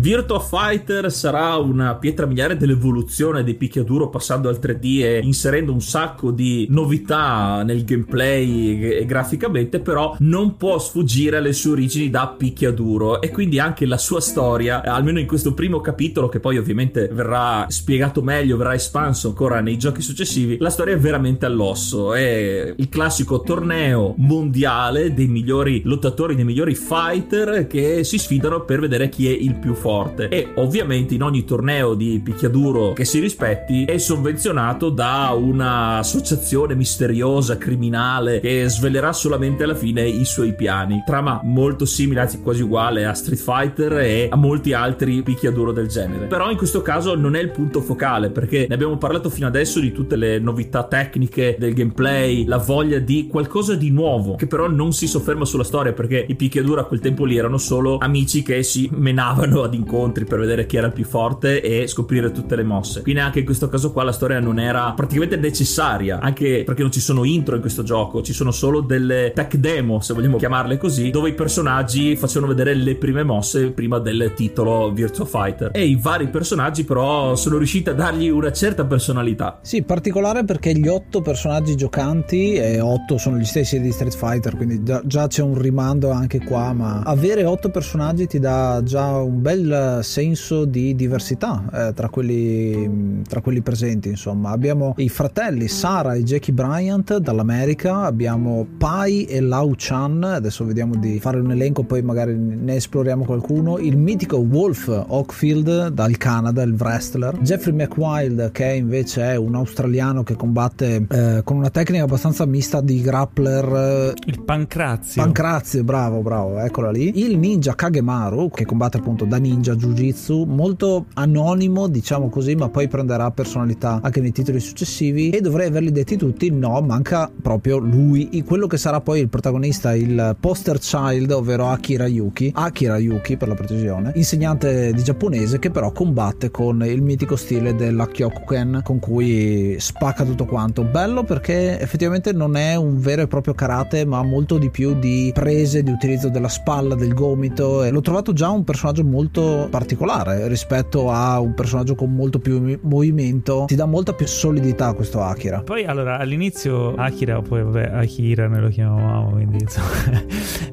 [0.00, 5.82] Virtua Fighter sarà una pietra miliare dell'evoluzione dei picchiaduro passando al 3D e inserendo un
[5.82, 12.34] sacco di novità nel gameplay e graficamente, però non può sfuggire alle sue origini da
[12.34, 13.20] picchiaduro.
[13.20, 17.66] E quindi anche la sua storia, almeno in questo primo capitolo che poi ovviamente verrà
[17.68, 22.88] spiegato meglio, verrà espanso ancora nei giochi successivi, la storia è veramente all'osso, è il
[22.88, 29.28] classico torneo mondiale dei migliori lottatori, dei migliori fighter che si sfidano per vedere chi
[29.28, 33.86] è il più forte forte e ovviamente in ogni torneo di picchiaduro che si rispetti
[33.86, 41.02] è sovvenzionato da un'associazione misteriosa, criminale che svelerà solamente alla fine i suoi piani.
[41.04, 45.88] Trama molto simile, anzi quasi uguale a Street Fighter e a molti altri picchiaduro del
[45.88, 46.26] genere.
[46.26, 49.80] Però in questo caso non è il punto focale perché ne abbiamo parlato fino adesso
[49.80, 54.68] di tutte le novità tecniche del gameplay, la voglia di qualcosa di nuovo che però
[54.68, 58.42] non si sofferma sulla storia perché i picchiaduro a quel tempo lì erano solo amici
[58.42, 62.62] che si menavano ad incontri per vedere chi era più forte e scoprire tutte le
[62.62, 63.02] mosse.
[63.02, 66.92] Quindi anche in questo caso qua la storia non era praticamente necessaria, anche perché non
[66.92, 70.76] ci sono intro in questo gioco, ci sono solo delle tech demo, se vogliamo chiamarle
[70.76, 75.70] così, dove i personaggi facevano vedere le prime mosse prima del titolo Virtua Fighter.
[75.72, 79.58] E i vari personaggi però sono riusciti a dargli una certa personalità.
[79.62, 84.56] Sì, particolare perché gli otto personaggi giocanti, e otto sono gli stessi di Street Fighter,
[84.56, 89.16] quindi già, già c'è un rimando anche qua, ma avere otto personaggi ti dà già
[89.16, 89.69] un bel
[90.02, 94.50] senso di diversità eh, tra, quelli, tra quelli presenti, insomma.
[94.50, 100.96] Abbiamo i fratelli Sara e Jackie Bryant dall'America, abbiamo Pai e Lau Chan, adesso vediamo
[100.96, 106.62] di fare un elenco, poi magari ne esploriamo qualcuno, il mitico Wolf Oakfield dal Canada,
[106.62, 112.04] il wrestler, Jeffrey McWild che invece è un australiano che combatte eh, con una tecnica
[112.04, 114.14] abbastanza mista di grappler.
[114.26, 115.22] Il pancrazio.
[115.22, 117.20] Pancrazio, bravo, bravo, eccola lì.
[117.20, 122.88] Il ninja Kagemaru che combatte appunto da ninja jiu-jitsu, molto anonimo diciamo così, ma poi
[122.88, 128.42] prenderà personalità anche nei titoli successivi e dovrei averli detti tutti, no, manca proprio lui,
[128.46, 133.48] quello che sarà poi il protagonista, il poster child, ovvero Akira Yuki, Akira Yuki per
[133.48, 138.98] la precisione, insegnante di giapponese che però combatte con il mitico stile della Kyokuken con
[138.98, 140.82] cui spacca tutto quanto.
[140.82, 145.30] Bello perché effettivamente non è un vero e proprio karate, ma molto di più di
[145.34, 150.48] prese, di utilizzo della spalla, del gomito e l'ho trovato già un personaggio molto particolare
[150.48, 155.62] rispetto a un personaggio con molto più movimento, ti dà molta più solidità questo Akira.
[155.62, 160.24] Poi allora all'inizio Akira, poi vabbè Akira noi lo chiamavamo, quindi insomma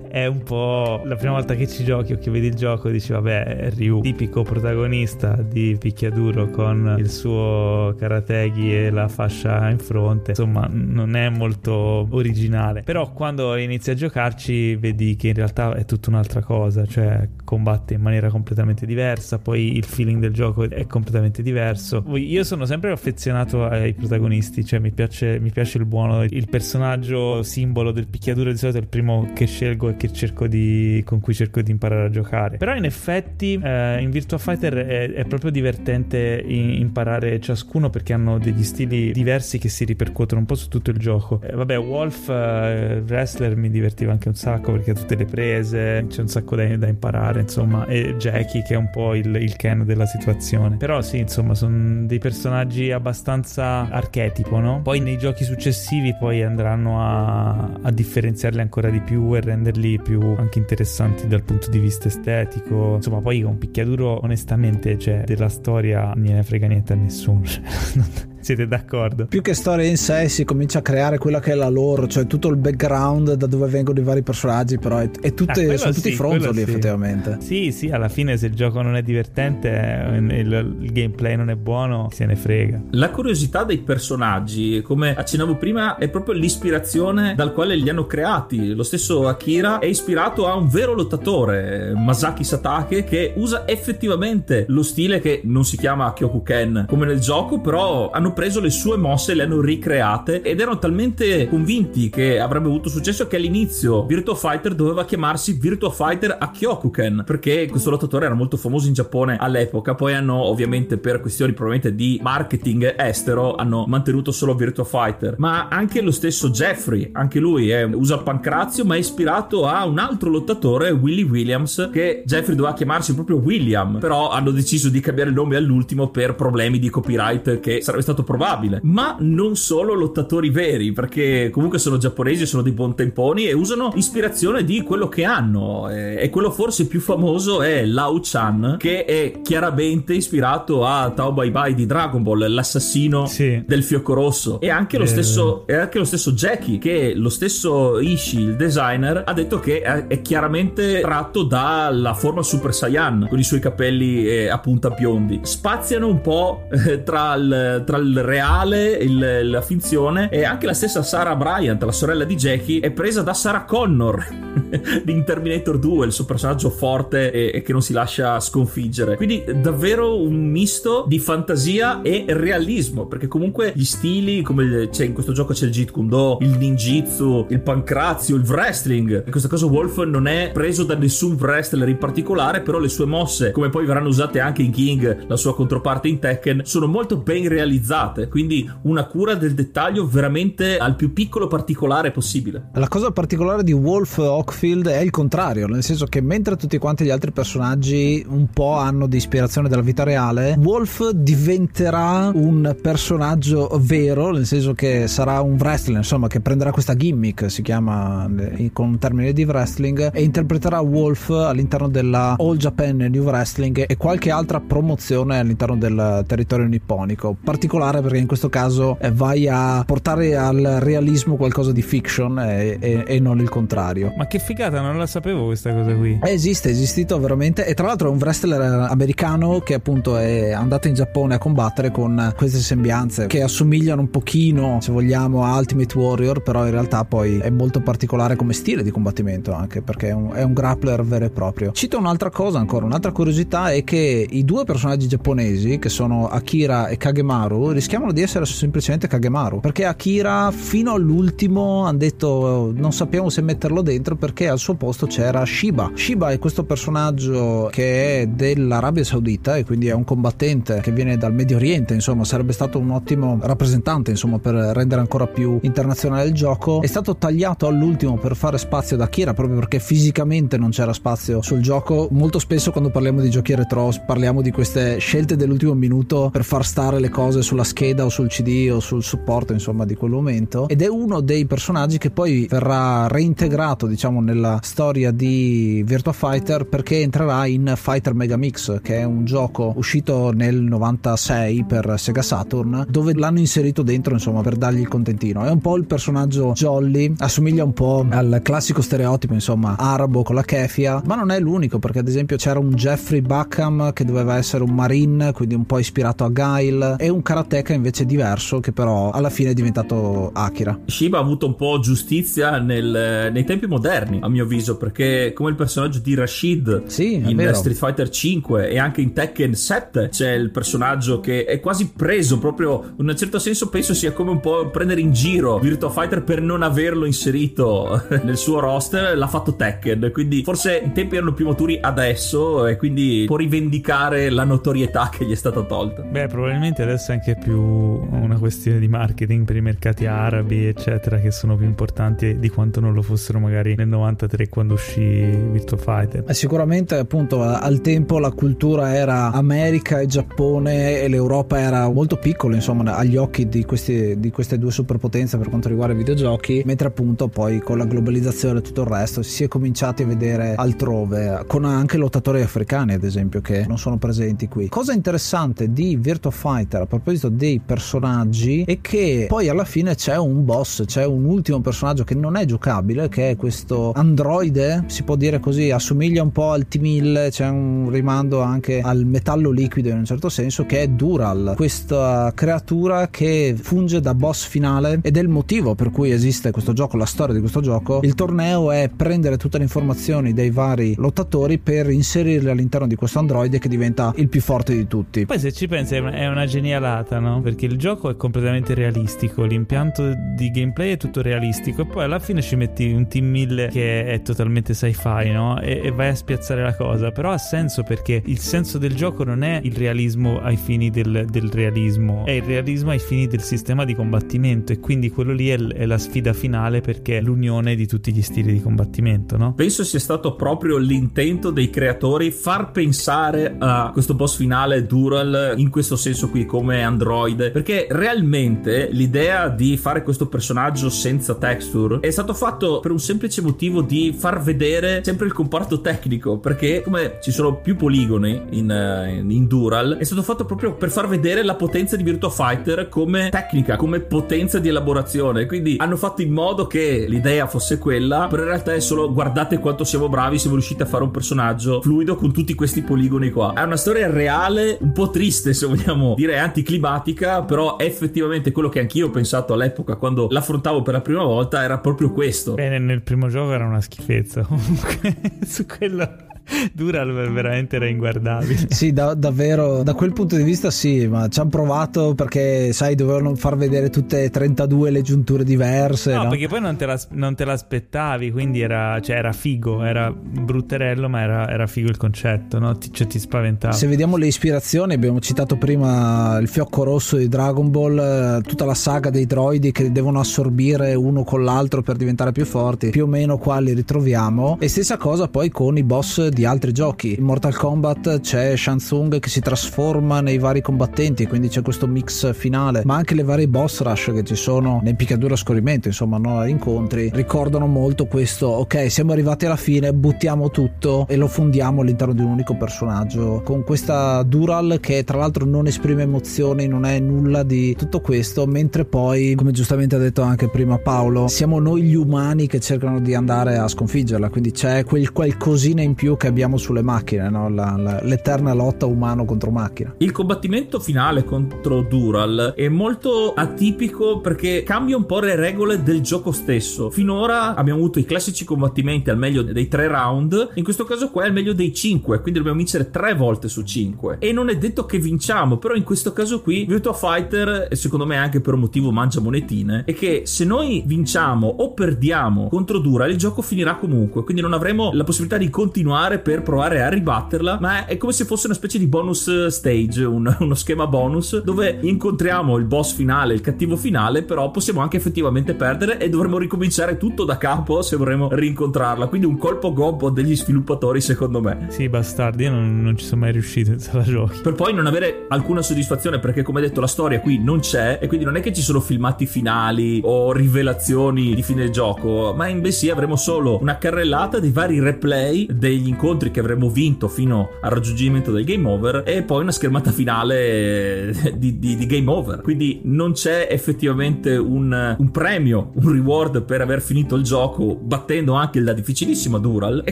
[0.10, 3.12] è un po' la prima volta che ci giochi o che vedi il gioco dici
[3.12, 10.32] vabbè Ryu, tipico protagonista di picchiaduro con il suo karategi e la fascia in fronte,
[10.32, 15.86] insomma non è molto originale, però quando inizi a giocarci vedi che in realtà è
[15.86, 20.86] tutta un'altra cosa, cioè combatte in maniera completamente diversa, poi il feeling del gioco è
[20.88, 22.04] completamente diverso.
[22.16, 27.44] Io sono sempre affezionato ai protagonisti, cioè mi piace, mi piace il buono, il personaggio
[27.44, 31.20] simbolo del picchiaduro di solito è il primo che scelgo e che cerco di, con
[31.20, 32.58] cui cerco di imparare a giocare.
[32.58, 38.38] Però in effetti eh, in Virtua Fighter è, è proprio divertente imparare ciascuno perché hanno
[38.38, 41.42] degli stili diversi che si ripercuotono un po' su tutto il gioco.
[41.42, 46.06] Eh, vabbè, Wolf eh, Wrestler mi divertiva anche un sacco perché ha tutte le prese,
[46.08, 48.16] c'è un sacco da, da imparare, insomma, e
[48.48, 50.78] Jackie che è un po' il, il Ken della situazione.
[50.78, 54.82] Però sì, insomma, sono dei personaggi abbastanza archetipo, no?
[54.82, 60.22] Poi nei giochi successivi poi andranno a, a differenziarli ancora di più e renderli più
[60.38, 62.96] anche interessanti dal punto di vista estetico.
[62.96, 67.42] Insomma, poi con picchiaduro, onestamente, cioè, della storia non ne frega niente a nessuno.
[68.48, 69.26] Siete d'accordo?
[69.26, 72.28] Più che storia in sé si comincia a creare quella che è la loro, cioè
[72.28, 75.92] tutto il background da dove vengono i vari personaggi, però è, è tutte, ah, sono
[75.92, 76.62] sì, tutti fronzoli sì.
[76.62, 77.40] effettivamente.
[77.42, 79.68] Sì, sì, alla fine se il gioco non è divertente,
[80.14, 80.32] il,
[80.80, 82.84] il, gameplay non è buono, se ne frega.
[82.92, 88.74] La curiosità dei personaggi, come accennavo prima, è proprio l'ispirazione dal quale li hanno creati.
[88.74, 94.84] Lo stesso Akira è ispirato a un vero lottatore, Masaki Satake, che usa effettivamente lo
[94.84, 99.32] stile che non si chiama Kyokuken come nel gioco, però hanno preso le sue mosse
[99.32, 104.36] e le hanno ricreate ed erano talmente convinti che avrebbe avuto successo che all'inizio Virtua
[104.36, 109.38] Fighter doveva chiamarsi Virtua Fighter a Kyokuken perché questo lottatore era molto famoso in Giappone
[109.40, 109.96] all'epoca.
[109.96, 115.34] Poi hanno ovviamente per questioni probabilmente di marketing estero hanno mantenuto solo Virtua Fighter.
[115.40, 119.84] Ma anche lo stesso Jeffrey anche lui eh, usa il pancrazio ma è ispirato a
[119.84, 123.98] un altro lottatore Willie Williams che Jeffrey doveva chiamarsi proprio William.
[123.98, 128.17] Però hanno deciso di cambiare il nome all'ultimo per problemi di copyright che sarebbe stato
[128.24, 128.80] probabile.
[128.84, 134.64] Ma non solo lottatori veri, perché comunque sono giapponesi, sono dei buontemponi e usano ispirazione
[134.64, 135.90] di quello che hanno.
[135.90, 141.52] E quello forse più famoso è Lao Chan, che è chiaramente ispirato a Tao Bai
[141.52, 143.64] Bai di Dragon Ball, l'assassino sì.
[143.66, 144.60] del fiocco rosso.
[144.60, 145.08] E anche, lo eh.
[145.08, 149.82] stesso, e anche lo stesso Jackie, che lo stesso Ishii, il designer, ha detto che
[149.82, 155.40] è chiaramente tratto dalla forma Super Saiyan, con i suoi capelli eh, a punta biondi.
[155.44, 160.66] Spaziano un po' eh, tra, il, tra il il reale, il- la finzione e anche
[160.66, 164.26] la stessa Sarah Bryant, la sorella di Jackie, è presa da Sarah Connor
[165.04, 169.16] di Terminator 2, il suo personaggio forte e, e che non si lascia sconfiggere.
[169.16, 175.14] Quindi davvero un misto di fantasia e realismo, perché comunque gli stili, come c'è in
[175.14, 179.24] questo gioco c'è il Jeet Kune Do, il ninjitsu, il pancrazio, il wrestling.
[179.26, 183.06] In questo caso Wolf non è preso da nessun wrestler in particolare, però le sue
[183.06, 187.18] mosse, come poi verranno usate anche in King, la sua controparte in Tekken, sono molto
[187.18, 187.97] ben realizzate,
[188.30, 192.70] quindi una cura del dettaglio veramente al più piccolo particolare possibile.
[192.74, 197.04] La cosa particolare di Wolf Oakfield è il contrario, nel senso che mentre tutti quanti
[197.04, 203.70] gli altri personaggi un po' hanno di ispirazione della vita reale, Wolf diventerà un personaggio
[203.82, 208.70] vero, nel senso che sarà un wrestler, insomma, che prenderà questa gimmick, si chiama eh,
[208.74, 213.98] con un termine di wrestling, e interpreterà Wolf all'interno della All Japan New Wrestling e
[213.98, 217.36] qualche altra promozione all'interno del territorio nipponico.
[217.44, 222.78] Particolare perché in questo caso eh, vai a portare al realismo qualcosa di fiction e,
[222.80, 224.14] e- e non il contrario.
[224.18, 226.20] Ma che figata, non la sapevo questa cosa qui.
[226.24, 230.52] Eh, Esiste, è esistito veramente e tra l'altro è un wrestler americano che appunto è
[230.52, 235.58] andato in Giappone a combattere con queste sembianze che assomigliano un pochino, se vogliamo, a
[235.58, 240.10] Ultimate Warrior, però in realtà poi è molto particolare come stile di combattimento anche perché
[240.10, 241.72] è un, è un grappler vero e proprio.
[241.72, 246.88] Cito un'altra cosa ancora, un'altra curiosità è che i due personaggi giapponesi che sono Akira
[246.88, 253.30] e Kagemaru rischiavano di essere semplicemente Kagemaru perché Akira fino all'ultimo hanno detto non sappiamo
[253.30, 255.92] se metterlo dentro perché al suo posto c'era Shiba.
[255.94, 261.18] Shiba è questo personaggio che è dell'Arabia Saudita e quindi è un combattente che viene
[261.18, 266.28] dal Medio Oriente, insomma sarebbe stato un ottimo rappresentante insomma per rendere ancora più internazionale
[266.28, 266.82] il gioco.
[266.82, 271.42] È stato tagliato all'ultimo per fare spazio da Akira proprio perché fisicamente non c'era spazio
[271.42, 272.08] sul gioco.
[272.12, 276.66] Molto spesso quando parliamo di giochi retro parliamo di queste scelte dell'ultimo minuto per far
[276.66, 280.68] stare le cose sulla scheda o sul CD o sul supporto insomma di quel momento.
[280.70, 286.66] Ed è uno dei personaggi che poi verrà reintegrato diciamo nella storia di Virtua Fighter
[286.66, 292.22] perché entrerà in Fighter Mega Mix che è un gioco uscito nel 96 per Sega
[292.22, 295.44] Saturn dove l'hanno inserito dentro insomma per dargli il contentino.
[295.44, 300.36] È un po' il personaggio jolly assomiglia un po' al classico stereotipo insomma arabo con
[300.36, 304.38] la kefia ma non è l'unico perché ad esempio c'era un Jeffrey Buckham che doveva
[304.38, 306.96] essere un marine quindi un po' ispirato a Guile.
[306.98, 307.22] E un
[307.58, 310.80] karateka invece diverso che però alla fine è diventato Akira.
[310.86, 315.50] Shiba ha avuto un po' giustizia nel- nei tempi moderni, a mio avviso, perché come
[315.50, 317.54] il personaggio di Rashid Sì, in vero.
[317.54, 322.38] Street Fighter 5 e anche in Tekken 7 c'è il personaggio che è quasi preso
[322.40, 326.24] proprio in un certo senso penso sia come un po' prendere in giro Virtua Fighter
[326.24, 330.12] per non averlo inserito nel suo roster l'ha fatto Tekken.
[330.14, 335.26] Quindi forse i tempi erano più maturi adesso e quindi può rivendicare la notorietà che
[335.26, 336.02] gli è stata tolta.
[336.04, 341.18] Beh, probabilmente adesso è anche più una questione di marketing per i mercati arabi, eccetera,
[341.18, 345.78] che sono più importanti di quanto non lo fossero magari nel 93 quando uscì Virtua
[345.78, 346.26] Fighter.
[346.28, 352.18] Eh, Sicuramente appunto al tempo la cultura era America e Giappone e l'Europa era molto
[352.18, 356.64] piccola insomma agli occhi di, questi- di queste due superpotenze per quanto riguarda i videogiochi
[356.66, 360.56] mentre appunto poi con la globalizzazione e tutto il resto si è cominciati a vedere
[360.56, 365.96] altrove con anche lottatori africani ad esempio che non sono presenti qui cosa interessante di
[365.96, 371.06] Virtua Fighter a proposito dei personaggi è che poi alla fine c'è un boss c'è
[371.06, 375.72] un ultimo personaggio che non è giocabile che è questo androide si può dire così
[375.72, 380.30] assomiglia un po' al T-1000 c'è un rimando anche al metallo liquido in un certo
[380.30, 385.76] senso che è Dural questa creatura che funge da boss finale ed è il motivo
[385.76, 388.00] per cui esiste questo gioco la storia di questo gioco.
[388.04, 393.20] Il torneo è prendere tutte le informazioni dei vari lottatori per inserirle all'interno di questo
[393.20, 395.26] androide che diventa il più forte di tutti.
[395.26, 397.42] Poi se ci pensi è una genialata, no?
[397.42, 402.20] Perché il gioco è completamente realistico, l'impianto di gameplay è tutto realistico e poi alla
[402.20, 405.60] fine ci metti un team 1000 che è totalmente sci-fi, no?
[405.60, 409.24] E, e vai a spiazzare la cosa, però ha senso perché il senso del gioco
[409.24, 413.42] non è il realismo ai fini del, del realismo, è il realismo ai fini del
[413.42, 417.22] sistema di combattimento e quindi quello lì è, l- è la sfida finale perché è
[417.22, 419.54] l'unione di tutti gli stili di combattimento, no?
[419.54, 425.70] Penso sia stato proprio l'intento dei creatori far pensare a questo boss finale Dural in
[425.70, 432.12] questo senso qui come androide perché realmente l'idea di fare questo personaggio senza texture è
[432.12, 437.18] stato fatto per un semplice motivo di far vedere sempre il comparto tecnico perché come
[437.22, 441.44] ci sono più poligoni in, eh, in Dural è stato fatto proprio per far vedere
[441.44, 445.46] la potenza di Virtua Fighter come tecnica come potenza di elaborazione.
[445.46, 449.60] Quindi hanno fatto in modo che l'idea fosse quella però in realtà è solo guardate
[449.60, 453.54] quanto siamo bravi siamo riusciti a fare un personaggio fluido con tutti questi poligoni qua.
[453.54, 458.70] È una storia reale un po' triste se vogliamo dire anticlimatica cinematica, però effettivamente quello
[458.70, 462.54] che anch'io ho pensato all'epoca quando l'affrontavo per la prima volta era proprio questo.
[462.54, 464.42] Bene, nel primo gioco era una schifezza.
[464.48, 466.27] Comunque, su quello.
[466.74, 468.68] Dural veramente era inguardabile.
[468.70, 472.96] Sì, da, davvero, da quel punto di vista sì, ma ci hanno provato perché, sai,
[472.96, 476.14] dovevano far vedere tutte e 32 le giunture diverse.
[476.14, 476.30] No, no?
[476.30, 481.10] perché poi non te, la, non te, l'aspettavi, quindi era, cioè, era figo, era brutterello,
[481.10, 482.78] ma era, era figo il concetto, no?
[482.78, 483.74] Ti, cioè, ti spaventava.
[483.74, 488.74] Se vediamo le ispirazioni, abbiamo citato prima il fiocco rosso di Dragon Ball, tutta la
[488.74, 493.08] saga dei droidi che devono assorbire uno con l'altro per diventare più forti, più o
[493.08, 494.58] meno qua li ritroviamo.
[494.60, 497.16] E stessa cosa poi con i boss di altri giochi.
[497.18, 502.32] In Mortal Kombat c'è Shansung che si trasforma nei vari combattenti, quindi c'è questo mix
[502.34, 506.20] finale, ma anche le varie boss rush che ci sono nei picchiaduro a scorrimento, insomma,
[506.20, 511.82] no, incontri, ricordano molto questo, ok, siamo arrivati alla fine, buttiamo tutto e lo fondiamo
[511.82, 516.86] all'interno di un unico personaggio, con questa Dural che tra l'altro non esprime emozioni, non
[516.86, 521.60] è nulla di tutto questo, mentre poi, come giustamente ha detto anche prima Paolo, siamo
[521.60, 526.16] noi gli umani che cercano di andare a sconfiggerla, quindi c'è quel qualcosina in più
[526.16, 527.50] che abbiamo sulle macchine, no?
[527.50, 529.96] la, la, l'eterna lotta umano contro macchina.
[529.98, 536.02] Il combattimento finale contro Dural è molto atipico perché cambia un po' le regole del
[536.02, 536.90] gioco stesso.
[536.90, 541.24] Finora abbiamo avuto i classici combattimenti al meglio dei tre round, in questo caso qua
[541.24, 544.18] è al meglio dei cinque, quindi dobbiamo vincere tre volte su cinque.
[544.20, 548.18] E non è detto che vinciamo, però in questo caso qui Virtua Fighter, secondo me
[548.18, 553.12] anche per un motivo mangia monetine, è che se noi vinciamo o perdiamo contro Dural,
[553.12, 557.58] il gioco finirà comunque, quindi non avremo la possibilità di continuare per provare a ribatterla,
[557.60, 561.78] ma è come se fosse una specie di bonus stage, un, uno schema bonus dove
[561.82, 566.98] incontriamo il boss finale, il cattivo finale, però possiamo anche effettivamente perdere e dovremo ricominciare
[566.98, 569.08] tutto da capo se vorremmo rincontrarla.
[569.08, 571.68] Quindi un colpo gobbo degli sviluppatori, secondo me.
[571.70, 574.42] Sì, bastardi, io non, non ci sono mai riuscito in sala giochi.
[574.42, 578.08] Per poi non avere alcuna soddisfazione perché, come detto, la storia qui non c'è e
[578.08, 582.62] quindi non è che ci sono filmati finali o rivelazioni di fine gioco, ma in
[582.62, 587.50] bensì avremo solo una carrellata dei vari replay degli incontri incontri che avremmo vinto fino
[587.60, 592.40] al raggiungimento del game over e poi una schermata finale di, di, di game over.
[592.40, 598.34] Quindi non c'è effettivamente un, un, premio, un reward per aver finito il gioco battendo
[598.34, 599.92] anche la difficilissima Dural e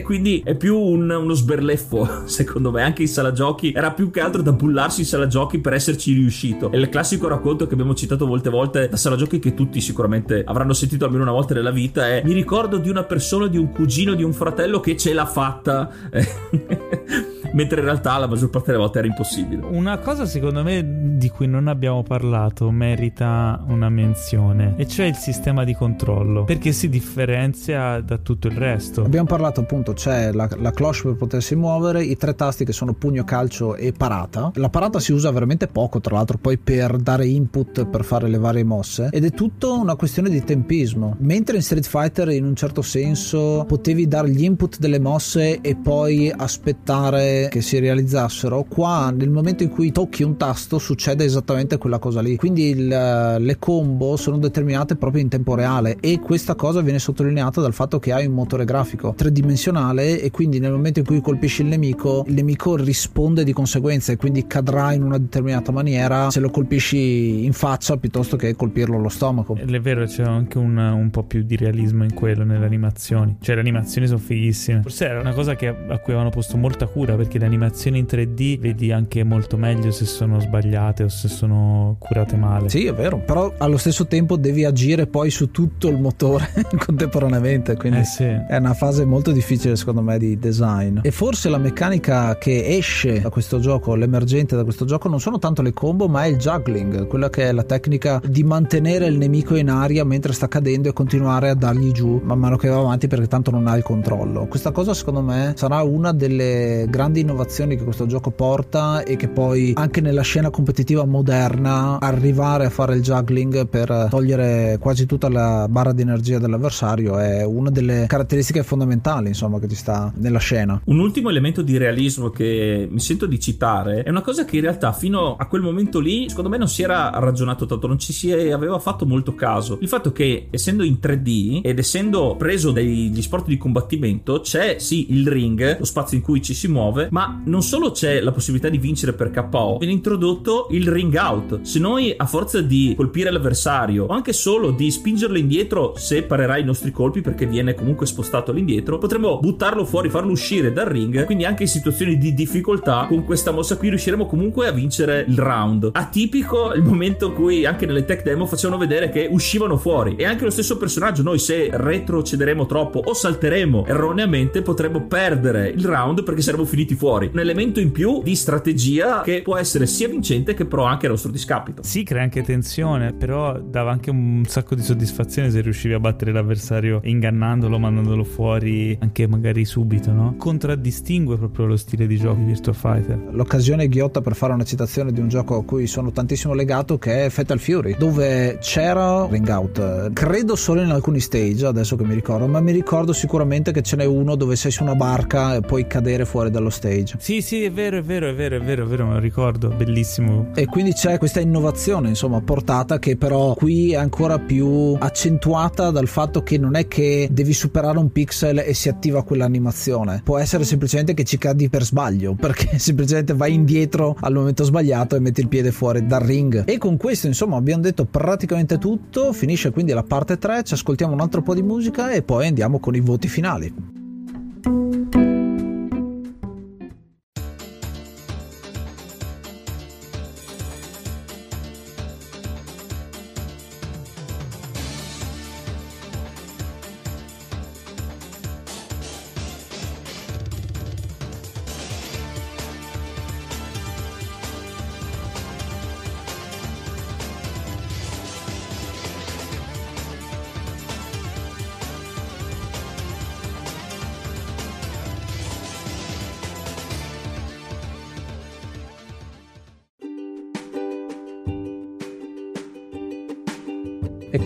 [0.00, 4.20] quindi è più un, uno sberleffo secondo me anche in sala giochi era più che
[4.20, 6.70] altro da bullarsi in sala giochi per esserci riuscito.
[6.70, 10.44] È il classico racconto che abbiamo citato molte volte da sala giochi che tutti sicuramente
[10.46, 13.70] avranno sentito almeno una volta nella vita è mi ricordo di una persona, di un
[13.70, 18.68] cugino, di un fratello che ce l'ha fatta 哎 mentre in realtà la maggior parte
[18.68, 19.64] delle volte era impossibile.
[19.70, 25.14] Una cosa secondo me di cui non abbiamo parlato merita una menzione, e cioè il
[25.14, 29.02] sistema di controllo, perché si differenzia da tutto il resto.
[29.02, 32.92] Abbiamo parlato appunto, c'è la, la cloche per potersi muovere, i tre tasti che sono
[32.92, 34.52] pugno, calcio e parata.
[34.54, 38.38] La parata si usa veramente poco, tra l'altro, poi per dare input per fare le
[38.38, 41.16] varie mosse, ed è tutto una questione di tempismo.
[41.20, 45.76] Mentre in Street Fighter, in un certo senso, potevi dare gli input delle mosse e
[45.76, 51.78] poi aspettare che si realizzassero, qua nel momento in cui tocchi un tasto succede esattamente
[51.78, 52.36] quella cosa lì.
[52.36, 57.60] Quindi il, le combo sono determinate proprio in tempo reale e questa cosa viene sottolineata
[57.60, 61.62] dal fatto che hai un motore grafico tridimensionale e quindi nel momento in cui colpisci
[61.62, 66.40] il nemico, il nemico risponde di conseguenza e quindi cadrà in una determinata maniera se
[66.40, 69.56] lo colpisci in faccia piuttosto che colpirlo allo stomaco.
[69.56, 73.36] È vero, c'è anche un, un po' più di realismo in quello nelle animazioni.
[73.40, 74.82] Cioè le animazioni sono fighissime.
[74.82, 78.06] Forse era una cosa che, a cui avevano posto molta cura perché le animazioni in
[78.08, 82.68] 3D vedi anche molto meglio se sono sbagliate o se sono curate male.
[82.68, 86.48] Sì, è vero, però allo stesso tempo devi agire poi su tutto il motore
[86.78, 88.24] contemporaneamente, quindi eh sì.
[88.24, 91.00] è una fase molto difficile secondo me di design.
[91.02, 95.40] E forse la meccanica che esce da questo gioco, l'emergente da questo gioco non sono
[95.40, 99.18] tanto le combo, ma è il juggling, quella che è la tecnica di mantenere il
[99.18, 102.78] nemico in aria mentre sta cadendo e continuare a dargli giù man mano che va
[102.78, 104.46] avanti perché tanto non ha il controllo.
[104.46, 109.28] Questa cosa secondo me sarà una delle grandi innovazioni che questo gioco porta e che
[109.28, 115.28] poi anche nella scena competitiva moderna arrivare a fare il juggling per togliere quasi tutta
[115.28, 120.38] la barra di energia dell'avversario è una delle caratteristiche fondamentali insomma che ci sta nella
[120.38, 120.80] scena.
[120.84, 124.62] Un ultimo elemento di realismo che mi sento di citare è una cosa che in
[124.62, 128.12] realtà fino a quel momento lì secondo me non si era ragionato tanto, non ci
[128.12, 129.78] si aveva fatto molto caso.
[129.80, 135.12] Il fatto che essendo in 3D ed essendo preso dagli sport di combattimento c'è sì
[135.12, 138.32] il ring, lo spazio in cui ci si muove, 2, ma non solo c'è la
[138.32, 141.62] possibilità di vincere per KO, viene introdotto il ring out.
[141.62, 146.56] Se noi a forza di colpire l'avversario o anche solo di spingerlo indietro se parerà
[146.58, 151.24] i nostri colpi perché viene comunque spostato all'indietro, potremo buttarlo fuori, farlo uscire dal ring,
[151.24, 155.38] quindi anche in situazioni di difficoltà con questa mossa qui riusciremo comunque a vincere il
[155.38, 155.90] round.
[155.92, 160.24] Atipico il momento in cui anche nelle tech demo facevano vedere che uscivano fuori e
[160.24, 166.22] anche lo stesso personaggio noi se retrocederemo troppo o salteremo erroneamente potremmo perdere il round
[166.22, 167.30] perché saremmo finiti fuori.
[167.32, 171.10] Un elemento in più di strategia che può essere sia vincente che però anche a
[171.10, 171.82] nostro discapito.
[171.82, 176.32] Sì, crea anche tensione, però dava anche un sacco di soddisfazione se riuscivi a battere
[176.32, 180.34] l'avversario ingannandolo, mandandolo fuori anche magari subito, no?
[180.38, 183.28] Contraddistingue proprio lo stile di gioco di Virtua Fighter.
[183.30, 187.26] L'occasione ghiotta per fare una citazione di un gioco a cui sono tantissimo legato che
[187.26, 192.14] è Fatal Fury, dove c'era Ring Out, credo solo in alcuni stage, adesso che mi
[192.14, 195.60] ricordo, ma mi ricordo sicuramente che ce n'è uno dove sei su una barca e
[195.60, 196.84] puoi cadere fuori dallo stage.
[197.18, 199.68] Sì, sì, è vero, è vero, è vero, è vero, è vero, me lo ricordo,
[199.68, 200.48] bellissimo.
[200.54, 206.08] E quindi c'è questa innovazione, insomma, portata che però qui è ancora più accentuata dal
[206.08, 210.20] fatto che non è che devi superare un pixel e si attiva quell'animazione.
[210.24, 215.16] Può essere semplicemente che ci cadi per sbaglio, perché semplicemente vai indietro al momento sbagliato
[215.16, 216.64] e metti il piede fuori dal ring.
[216.66, 219.32] E con questo, insomma, abbiamo detto praticamente tutto.
[219.32, 222.78] Finisce quindi la parte 3, ci ascoltiamo un altro po' di musica e poi andiamo
[222.78, 224.05] con i voti finali.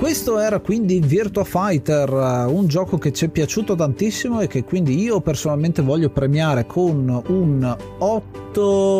[0.00, 4.64] Questo era quindi Virtua Fighter, eh, un gioco che ci è piaciuto tantissimo e che
[4.64, 8.39] quindi io personalmente voglio premiare con un 8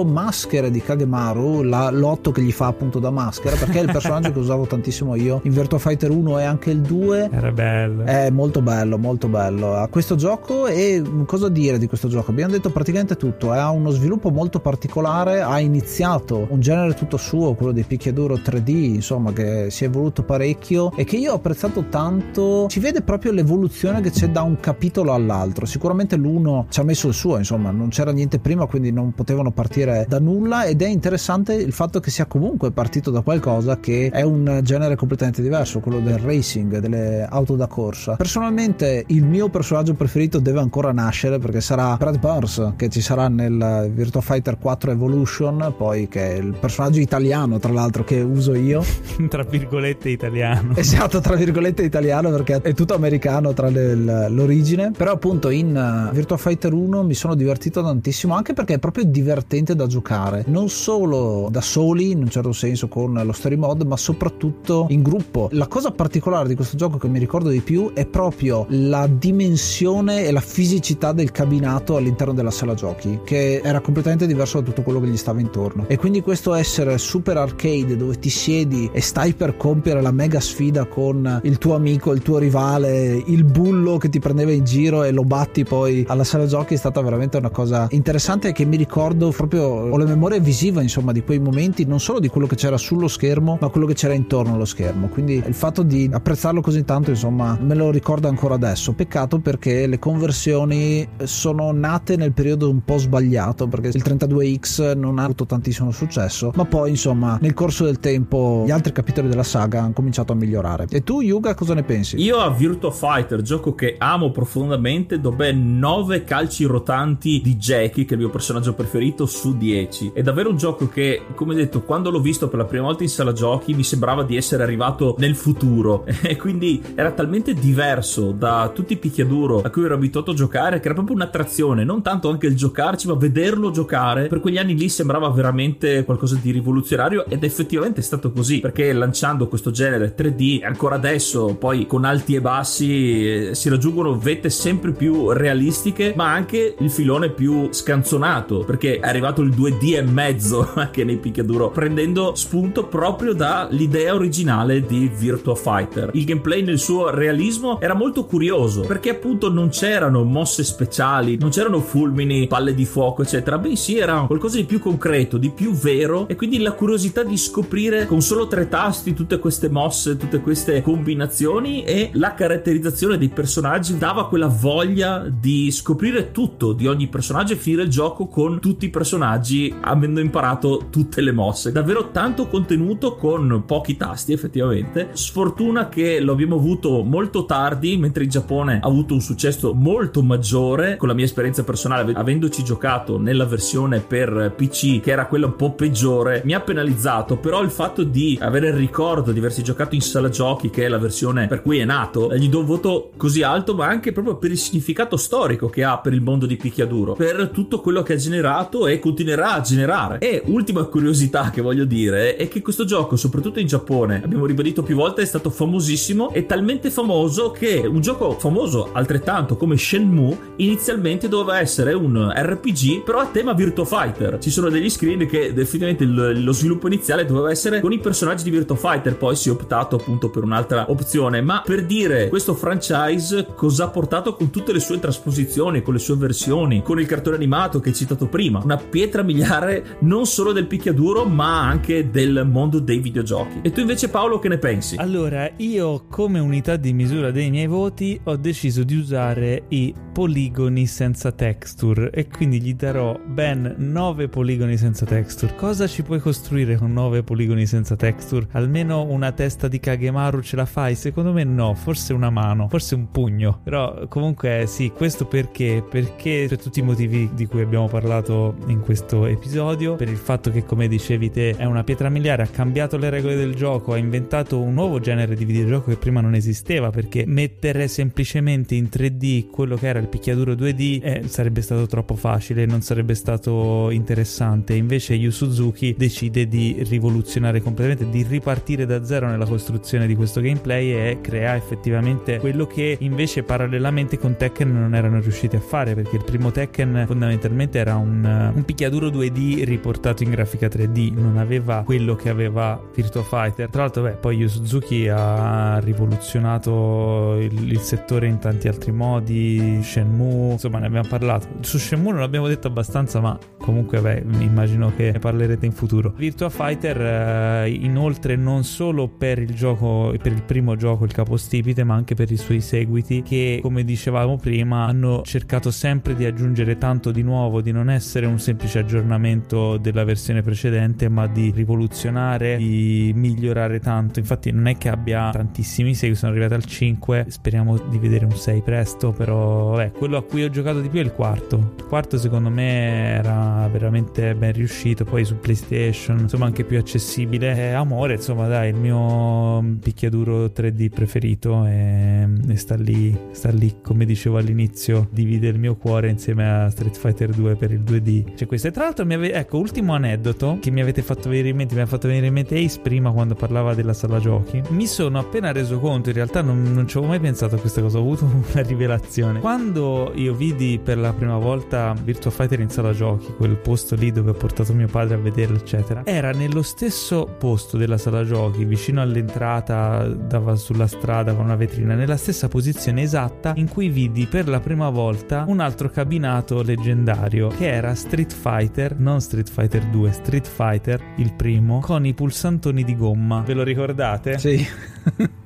[0.05, 4.31] maschere di Kagemaru, la, l'8 che gli fa appunto da maschera, perché è il personaggio
[4.33, 7.31] che usavo tantissimo io in Virtua Fighter 1 e anche il 2.
[7.33, 8.05] Era bello.
[8.05, 9.75] È molto bello, molto bello.
[9.75, 12.31] A questo gioco e cosa dire di questo gioco?
[12.31, 17.55] Abbiamo detto praticamente tutto, ha uno sviluppo molto particolare, ha iniziato un genere tutto suo,
[17.55, 21.87] quello dei picchiaduro 3D, insomma, che si è evoluto parecchio e che io ho apprezzato
[21.89, 22.67] tanto.
[22.69, 25.67] Ci vede proprio l'evoluzione che c'è da un capitolo all'altro.
[25.67, 29.51] Sicuramente l'uno ci ha messo il suo, insomma, non c'era niente prima, quindi non potevano
[29.51, 34.11] partire da nulla ed è interessante il fatto che sia comunque partito da qualcosa che
[34.13, 38.17] è un genere completamente diverso, quello del racing, delle auto da corsa.
[38.17, 43.29] Personalmente il mio personaggio preferito deve ancora nascere perché sarà Brad Burns che ci sarà
[43.29, 48.55] nel Virtua Fighter 4 Evolution, poi che è il personaggio italiano tra l'altro che uso
[48.55, 48.83] io.
[49.29, 50.75] tra virgolette italiano.
[50.77, 53.95] Esatto, tra virgolette italiano perché è tutto americano tra le,
[54.29, 54.91] l'origine.
[54.97, 59.05] Però appunto in uh, Virtua Fighter 1 mi sono divertito tantissimo anche perché è proprio
[59.05, 59.30] divertente
[59.75, 60.45] da giocare.
[60.47, 65.03] Non solo da soli, in un certo senso con lo story mode, ma soprattutto in
[65.03, 65.49] gruppo.
[65.53, 70.25] La cosa particolare di questo gioco che mi ricordo di più è proprio la dimensione
[70.25, 74.83] e la fisicità del cabinato all'interno della sala giochi, che era completamente diverso da tutto
[74.83, 75.85] quello che gli stava intorno.
[75.89, 80.41] E quindi questo essere super arcade dove ti siedi e stai per compiere la mega
[80.41, 85.05] sfida con il tuo amico, il tuo rivale, il bullo che ti prendeva in giro
[85.05, 88.77] e lo batti poi alla sala giochi è stata veramente una cosa interessante che mi
[88.77, 92.57] ricordo proprio, ho la memoria visiva insomma di quei momenti, non solo di quello che
[92.57, 95.09] c'era sullo schermo, ma quello che c'era intorno allo schermo.
[95.09, 98.93] Quindi il fatto di apprezzarlo così tanto insomma me lo ricordo ancora adesso.
[98.93, 105.19] Peccato perché le conversioni sono nate nel periodo un po' sbagliato perché il 32X non
[105.19, 109.43] ha avuto tantissimo successo, ma poi insomma nel corso del tempo gli altri capitoli della
[109.43, 110.87] saga hanno cominciato a migliorare.
[110.91, 112.17] E tu, Yuga, cosa ne pensi?
[112.21, 118.05] Io a Virtua Fighter, gioco che amo profondamente, do ben 9 calci rotanti di Jackie,
[118.05, 120.13] che è il mio personaggio preferito, su 10.
[120.15, 123.09] È davvero un gioco che, come detto, quando l'ho visto per la prima volta in
[123.09, 126.07] sala giochi, mi sembrava di essere arrivato nel futuro.
[126.31, 130.79] E quindi era talmente diverso da tutti i picchiaduro a cui ero abituato a giocare,
[130.79, 131.83] che era proprio un'attrazione.
[131.83, 134.29] Non tanto anche il giocarci, ma vederlo giocare.
[134.29, 138.93] Per quegli anni lì sembrava veramente qualcosa di rivoluzionario, ed effettivamente è stato così, perché
[138.93, 144.19] lanciando questo genere 3 3D ancora adesso poi con alti e bassi eh, si raggiungono
[144.19, 149.97] vette sempre più realistiche ma anche il filone più scanzonato perché è arrivato il 2D
[149.97, 156.11] e mezzo anche nei picchiaduro prendendo spunto proprio dall'idea originale di Virtua Fighter.
[156.15, 161.51] Il gameplay nel suo realismo era molto curioso perché appunto non c'erano mosse speciali non
[161.51, 166.29] c'erano fulmini palle di fuoco eccetera bensì era qualcosa di più concreto di più vero
[166.29, 170.83] e quindi la curiosità di scoprire con solo tre tasti tutte queste mosse tutte queste
[170.83, 177.55] combinazioni e la caratterizzazione dei personaggi dava quella voglia di scoprire tutto di ogni personaggio
[177.55, 181.73] e finire il gioco con tutti i personaggi avendo imparato tutte le mosse.
[181.73, 185.11] Davvero tanto contenuto con pochi tasti effettivamente.
[185.13, 190.23] Sfortuna che lo abbiamo avuto molto tardi mentre in Giappone ha avuto un successo molto
[190.23, 195.47] maggiore con la mia esperienza personale avendoci giocato nella versione per PC che era quella
[195.47, 199.63] un po' peggiore mi ha penalizzato però il fatto di avere il ricordo di aversi
[199.63, 202.67] giocato in sala giochi che è la versione per cui è nato gli do un
[202.67, 206.47] voto così alto ma anche proprio per il significato storico che ha per il mondo
[206.47, 210.19] di picchiaduro per tutto quello che ha generato e continuerà a generare.
[210.19, 214.83] E ultima curiosità che voglio dire è che questo gioco soprattutto in Giappone abbiamo ribadito
[214.83, 220.55] più volte è stato famosissimo e talmente famoso che un gioco famoso altrettanto come Shenmue
[220.57, 224.39] inizialmente doveva essere un RPG però a tema Virtua Fighter.
[224.39, 228.51] Ci sono degli screen che definitivamente lo sviluppo iniziale doveva essere con i personaggi di
[228.51, 231.41] Virtua Fighter poi si è optato appunto per un'altra opzione.
[231.41, 236.01] Ma per dire questo franchise cosa ha portato con tutte le sue trasposizioni con le
[236.01, 240.53] sue versioni con il cartone animato che hai citato prima una pietra miliare non solo
[240.53, 244.95] del picchiaduro ma anche del mondo dei videogiochi e tu invece Paolo che ne pensi?
[244.97, 250.87] Allora io come unità di misura dei miei voti ho deciso di usare i poligoni
[250.87, 256.77] senza texture e quindi gli darò ben 9 poligoni senza texture cosa ci puoi costruire
[256.77, 258.47] con 9 poligoni senza texture?
[258.53, 260.95] almeno una testa di Kagemaru ce la fai?
[260.95, 265.85] secondo me no forse una mano forse un pugno però comunque sì questo perché?
[265.89, 269.97] perché per tutti i motivi di cui abbiamo parlato in questo episodio.
[269.97, 273.37] Per il fatto che come dicevi te è una pietra miliare ha cambiato le regole
[273.37, 277.89] del gioco ha inventato un nuovo genere di videogioco che prima non esisteva perché mettere
[277.89, 282.83] semplicemente in 3D quello che era il picchiaduro 2D eh, sarebbe stato troppo facile non
[282.83, 284.75] sarebbe stato interessante.
[284.75, 290.41] Invece Yu Suzuki decide di rivoluzionare completamente di ripartire da zero nella costruzione di questo
[290.41, 295.95] gameplay e crea effettivamente quello che invece parallelamente con Tekken non erano riusciti a fare
[295.95, 298.25] perché il primo Tekken fondamentalmente era un,
[298.55, 303.69] un picchiaduro 2D riportato in grafica 3D non aveva quello che aveva Virtua Fighter.
[303.69, 309.81] Tra l'altro beh poi Yu Suzuki ha rivoluzionato il, il settore in tanti altri modi
[309.83, 311.47] Shenmue insomma ne abbiamo parlato.
[311.61, 316.13] Su Shenmue non l'abbiamo detto abbastanza ma comunque beh immagino che ne parlerete in futuro.
[316.17, 321.85] Virtua Fighter eh, inoltre non solo per il gioco per il primo gioco il capostipite
[321.85, 326.79] ma anche per i suoi seguiti che come dicevamo prima hanno cercato sempre di aggiungere
[326.79, 332.57] tanto di nuovo di non essere un semplice aggiornamento della versione precedente ma di rivoluzionare
[332.57, 334.19] di migliorare tanto.
[334.19, 338.37] Infatti non è che abbia tantissimi seguiti sono arrivati al 5 speriamo di vedere un
[338.37, 341.75] 6 presto però vabbè, quello a cui ho giocato di più è il quarto.
[341.77, 345.05] Il quarto secondo me era veramente ben riuscito.
[345.05, 347.55] Poi su PlayStation insomma anche più accessibile.
[347.55, 353.77] È amore insomma dai il mio picchiaduro 3D preferito e, e sta lì sta lì
[353.83, 358.20] come dicevo all'inizio divide il mio cuore insieme a Street Fighter 2 per il 2D
[358.35, 358.69] c'è questo.
[358.69, 359.33] E tra l'altro ave...
[359.33, 362.33] ecco ultimo aneddoto che mi avete fatto venire in mente mi ha fatto venire in
[362.33, 364.63] mente Ace prima quando parlava della sala giochi.
[364.71, 367.81] Mi sono appena reso conto in realtà non, non ci avevo mai pensato a questa
[367.81, 369.41] cosa ho avuto una rivelazione.
[369.41, 374.11] Quando io vidi per la prima volta Virtua Fighter in sala giochi quel posto lì
[374.11, 378.65] dove ho portato mio padre a vederlo eccetera era nello stesso posto della sala giochi
[378.65, 384.27] vicino all'entrata dava sulla strada con una vetrina nella stessa posizione esatta in cui vidi
[384.27, 389.85] per la prima volta un altro cabinato leggendario che era Street Fighter non Street Fighter
[389.85, 394.37] 2 Street Fighter il primo con i pulsantoni di gomma ve lo ricordate?
[394.37, 394.67] Sì.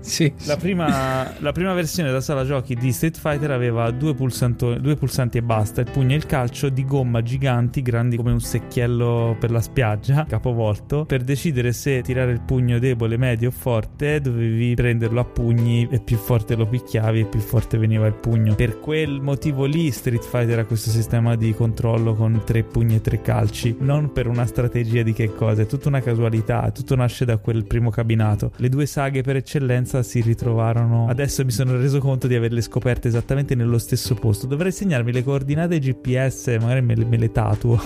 [0.00, 0.32] Sì.
[0.46, 5.38] La prima, la prima, versione della sala giochi di Street Fighter aveva due, due, pulsanti
[5.38, 9.50] e basta, il pugno e il calcio di gomma giganti, grandi come un secchiello per
[9.50, 11.04] la spiaggia, capovolto.
[11.04, 16.00] Per decidere se tirare il pugno debole, medio o forte, dovevi prenderlo a pugni e
[16.00, 18.54] più forte lo picchiavi e più forte veniva il pugno.
[18.54, 23.00] Per quel motivo lì Street Fighter ha questo sistema di controllo con tre pugni e
[23.00, 27.24] tre calci, non per una strategia di che cosa, è tutta una casualità, tutto nasce
[27.24, 28.52] da quel primo cabinato.
[28.56, 31.06] Le due saghe per eccellenza si ritrovarono.
[31.08, 34.46] Adesso mi sono reso conto di averle scoperte esattamente nello stesso posto.
[34.46, 37.80] Dovrei segnarmi le coordinate GPS, magari me le, me le tatuo.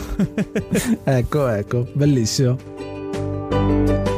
[1.05, 4.14] ecco, ecco, bellissimo.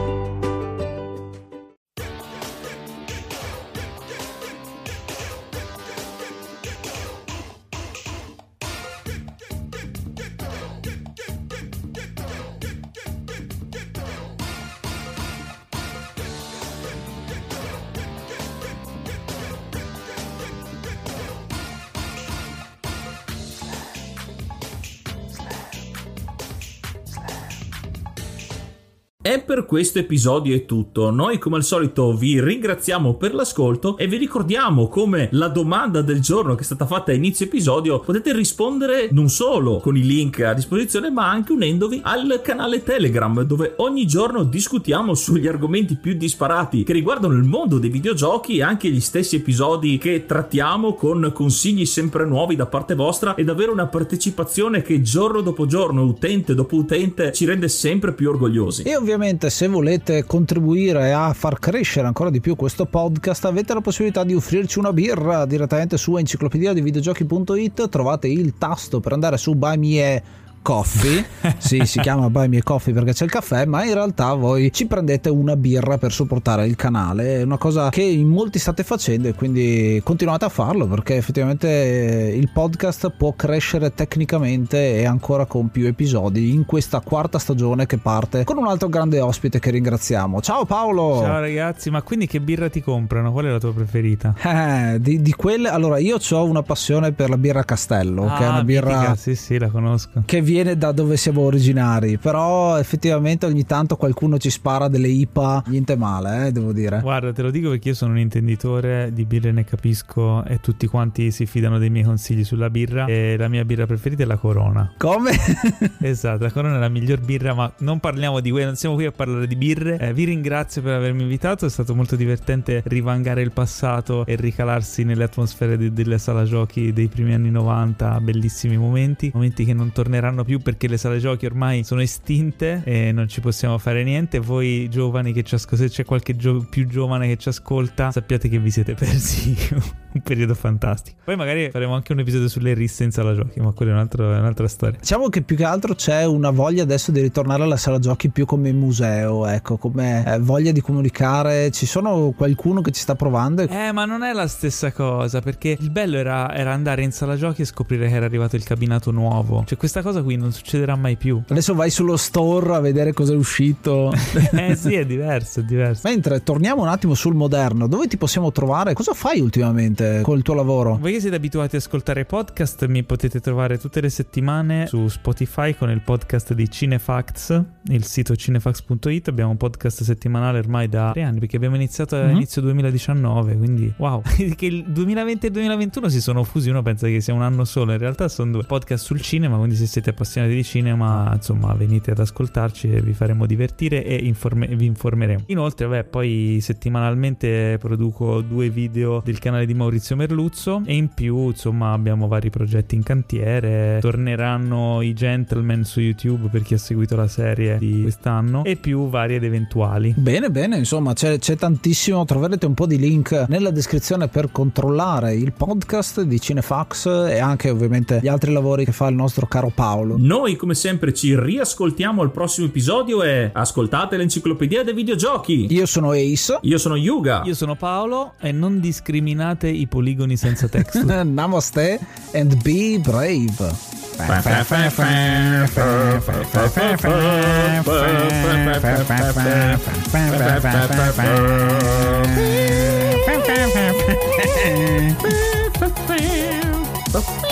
[29.66, 31.10] Questo episodio è tutto.
[31.10, 36.20] Noi come al solito vi ringraziamo per l'ascolto e vi ricordiamo come la domanda del
[36.20, 40.40] giorno che è stata fatta a inizio episodio potete rispondere non solo con i link
[40.40, 46.14] a disposizione ma anche unendovi al canale Telegram dove ogni giorno discutiamo sugli argomenti più
[46.14, 51.32] disparati che riguardano il mondo dei videogiochi e anche gli stessi episodi che trattiamo con
[51.34, 56.54] consigli sempre nuovi da parte vostra ed avere una partecipazione che giorno dopo giorno, utente
[56.54, 58.82] dopo utente, ci rende sempre più orgogliosi.
[58.82, 63.80] E ovviamente se volete contribuire a far crescere ancora di più questo podcast avete la
[63.80, 69.38] possibilità di offrirci una birra direttamente su enciclopedia di videogiochi.it trovate il tasto per andare
[69.38, 70.22] su Buy Me
[70.66, 71.24] Coffee,
[71.58, 74.88] sì, si chiama Buy Me Coffee perché c'è il caffè, ma in realtà voi ci
[74.88, 79.28] prendete una birra per supportare il canale, è una cosa che in molti state facendo
[79.28, 85.68] e quindi continuate a farlo perché effettivamente il podcast può crescere tecnicamente e ancora con
[85.68, 90.40] più episodi in questa quarta stagione che parte con un altro grande ospite che ringraziamo.
[90.40, 91.20] Ciao Paolo!
[91.20, 93.30] Ciao ragazzi, ma quindi che birra ti comprano?
[93.30, 94.34] Qual è la tua preferita?
[94.56, 98.44] Eh, di, di quelle, allora io ho una passione per la birra Castello, ah, che
[98.44, 99.14] è una birra mitica.
[99.14, 100.22] sì, sì, la conosco.
[100.24, 105.64] che viene da dove siamo originari, però effettivamente ogni tanto qualcuno ci spara delle IPA,
[105.66, 107.00] niente male, eh, devo dire.
[107.00, 110.86] Guarda, te lo dico perché io sono un intenditore di birre, ne capisco e tutti
[110.86, 114.36] quanti si fidano dei miei consigli sulla birra e la mia birra preferita è la
[114.36, 114.94] Corona.
[114.96, 115.32] Come?
[116.00, 119.04] esatto, la Corona è la miglior birra, ma non parliamo di quella, non siamo qui
[119.04, 119.98] a parlare di birre.
[119.98, 125.04] Eh, vi ringrazio per avermi invitato, è stato molto divertente rivangare il passato e ricalarsi
[125.04, 129.92] nelle atmosfere de- delle sala giochi dei primi anni 90, bellissimi momenti, momenti che non
[129.92, 134.38] torneranno più perché le sale giochi ormai sono estinte e non ci possiamo fare niente.
[134.38, 138.48] Voi giovani che ci ascoltate, se c'è qualche gio- più giovane che ci ascolta, sappiate
[138.48, 139.54] che vi siete persi
[140.16, 141.18] un periodo fantastico.
[141.24, 144.38] Poi magari faremo anche un episodio sulle risse in sala giochi, ma quella è, è
[144.38, 144.98] un'altra storia.
[144.98, 148.46] Diciamo che più che altro c'è una voglia adesso di ritornare alla sala giochi più
[148.46, 151.70] come museo, ecco, come eh, voglia di comunicare.
[151.70, 153.62] Ci sono qualcuno che ci sta provando?
[153.62, 157.36] Eh, ma non è la stessa cosa, perché il bello era, era andare in sala
[157.36, 159.64] giochi e scoprire che era arrivato il cabinato nuovo.
[159.66, 161.40] Cioè, questa cosa qui non succederà mai più.
[161.48, 164.12] Adesso vai sullo store a vedere cosa è uscito.
[164.52, 166.08] eh sì, è diverso, è diverso.
[166.08, 168.92] Mentre torniamo un attimo sul moderno, dove ti possiamo trovare?
[168.92, 170.96] Cosa fai ultimamente col tuo lavoro?
[171.00, 175.74] Voi che siete abituati ad ascoltare podcast, mi potete trovare tutte le settimane su Spotify
[175.76, 179.28] con il podcast di Cinefacts, il sito cinefax.it.
[179.28, 182.22] Abbiamo un podcast settimanale ormai da tre anni perché abbiamo iniziato Mhm.
[182.22, 184.22] all'inizio 2019, quindi wow.
[184.56, 187.64] che il 2020 e il 2021 si sono fusi, uno pensa che sia un anno
[187.64, 191.74] solo, in realtà sono due podcast sul cinema, quindi se siete appassionati di cinema, insomma,
[191.74, 195.44] venite ad ascoltarci e vi faremo divertire e informe- vi informeremo.
[195.46, 201.48] Inoltre, beh, poi settimanalmente produco due video del canale di Maurizio Merluzzo e in più,
[201.48, 203.98] insomma, abbiamo vari progetti in cantiere.
[204.00, 209.08] Torneranno i Gentleman su YouTube per chi ha seguito la serie di quest'anno e più
[209.08, 210.14] vari ed eventuali.
[210.16, 215.34] Bene, bene, insomma c'è, c'è tantissimo, troverete un po' di link nella descrizione per controllare
[215.34, 219.70] il podcast di Cinefax e anche ovviamente gli altri lavori che fa il nostro caro
[219.74, 220.05] Paolo.
[220.16, 225.66] Noi come sempre ci riascoltiamo al prossimo episodio e ascoltate l'enciclopedia dei videogiochi.
[225.70, 226.58] Io sono Ace.
[226.62, 227.42] Io sono Yuga.
[227.44, 231.24] Io sono Paolo e non discriminate i poligoni senza texture.
[231.26, 231.98] Namaste
[232.32, 233.94] and be brave.
[234.16, 234.74] Bye.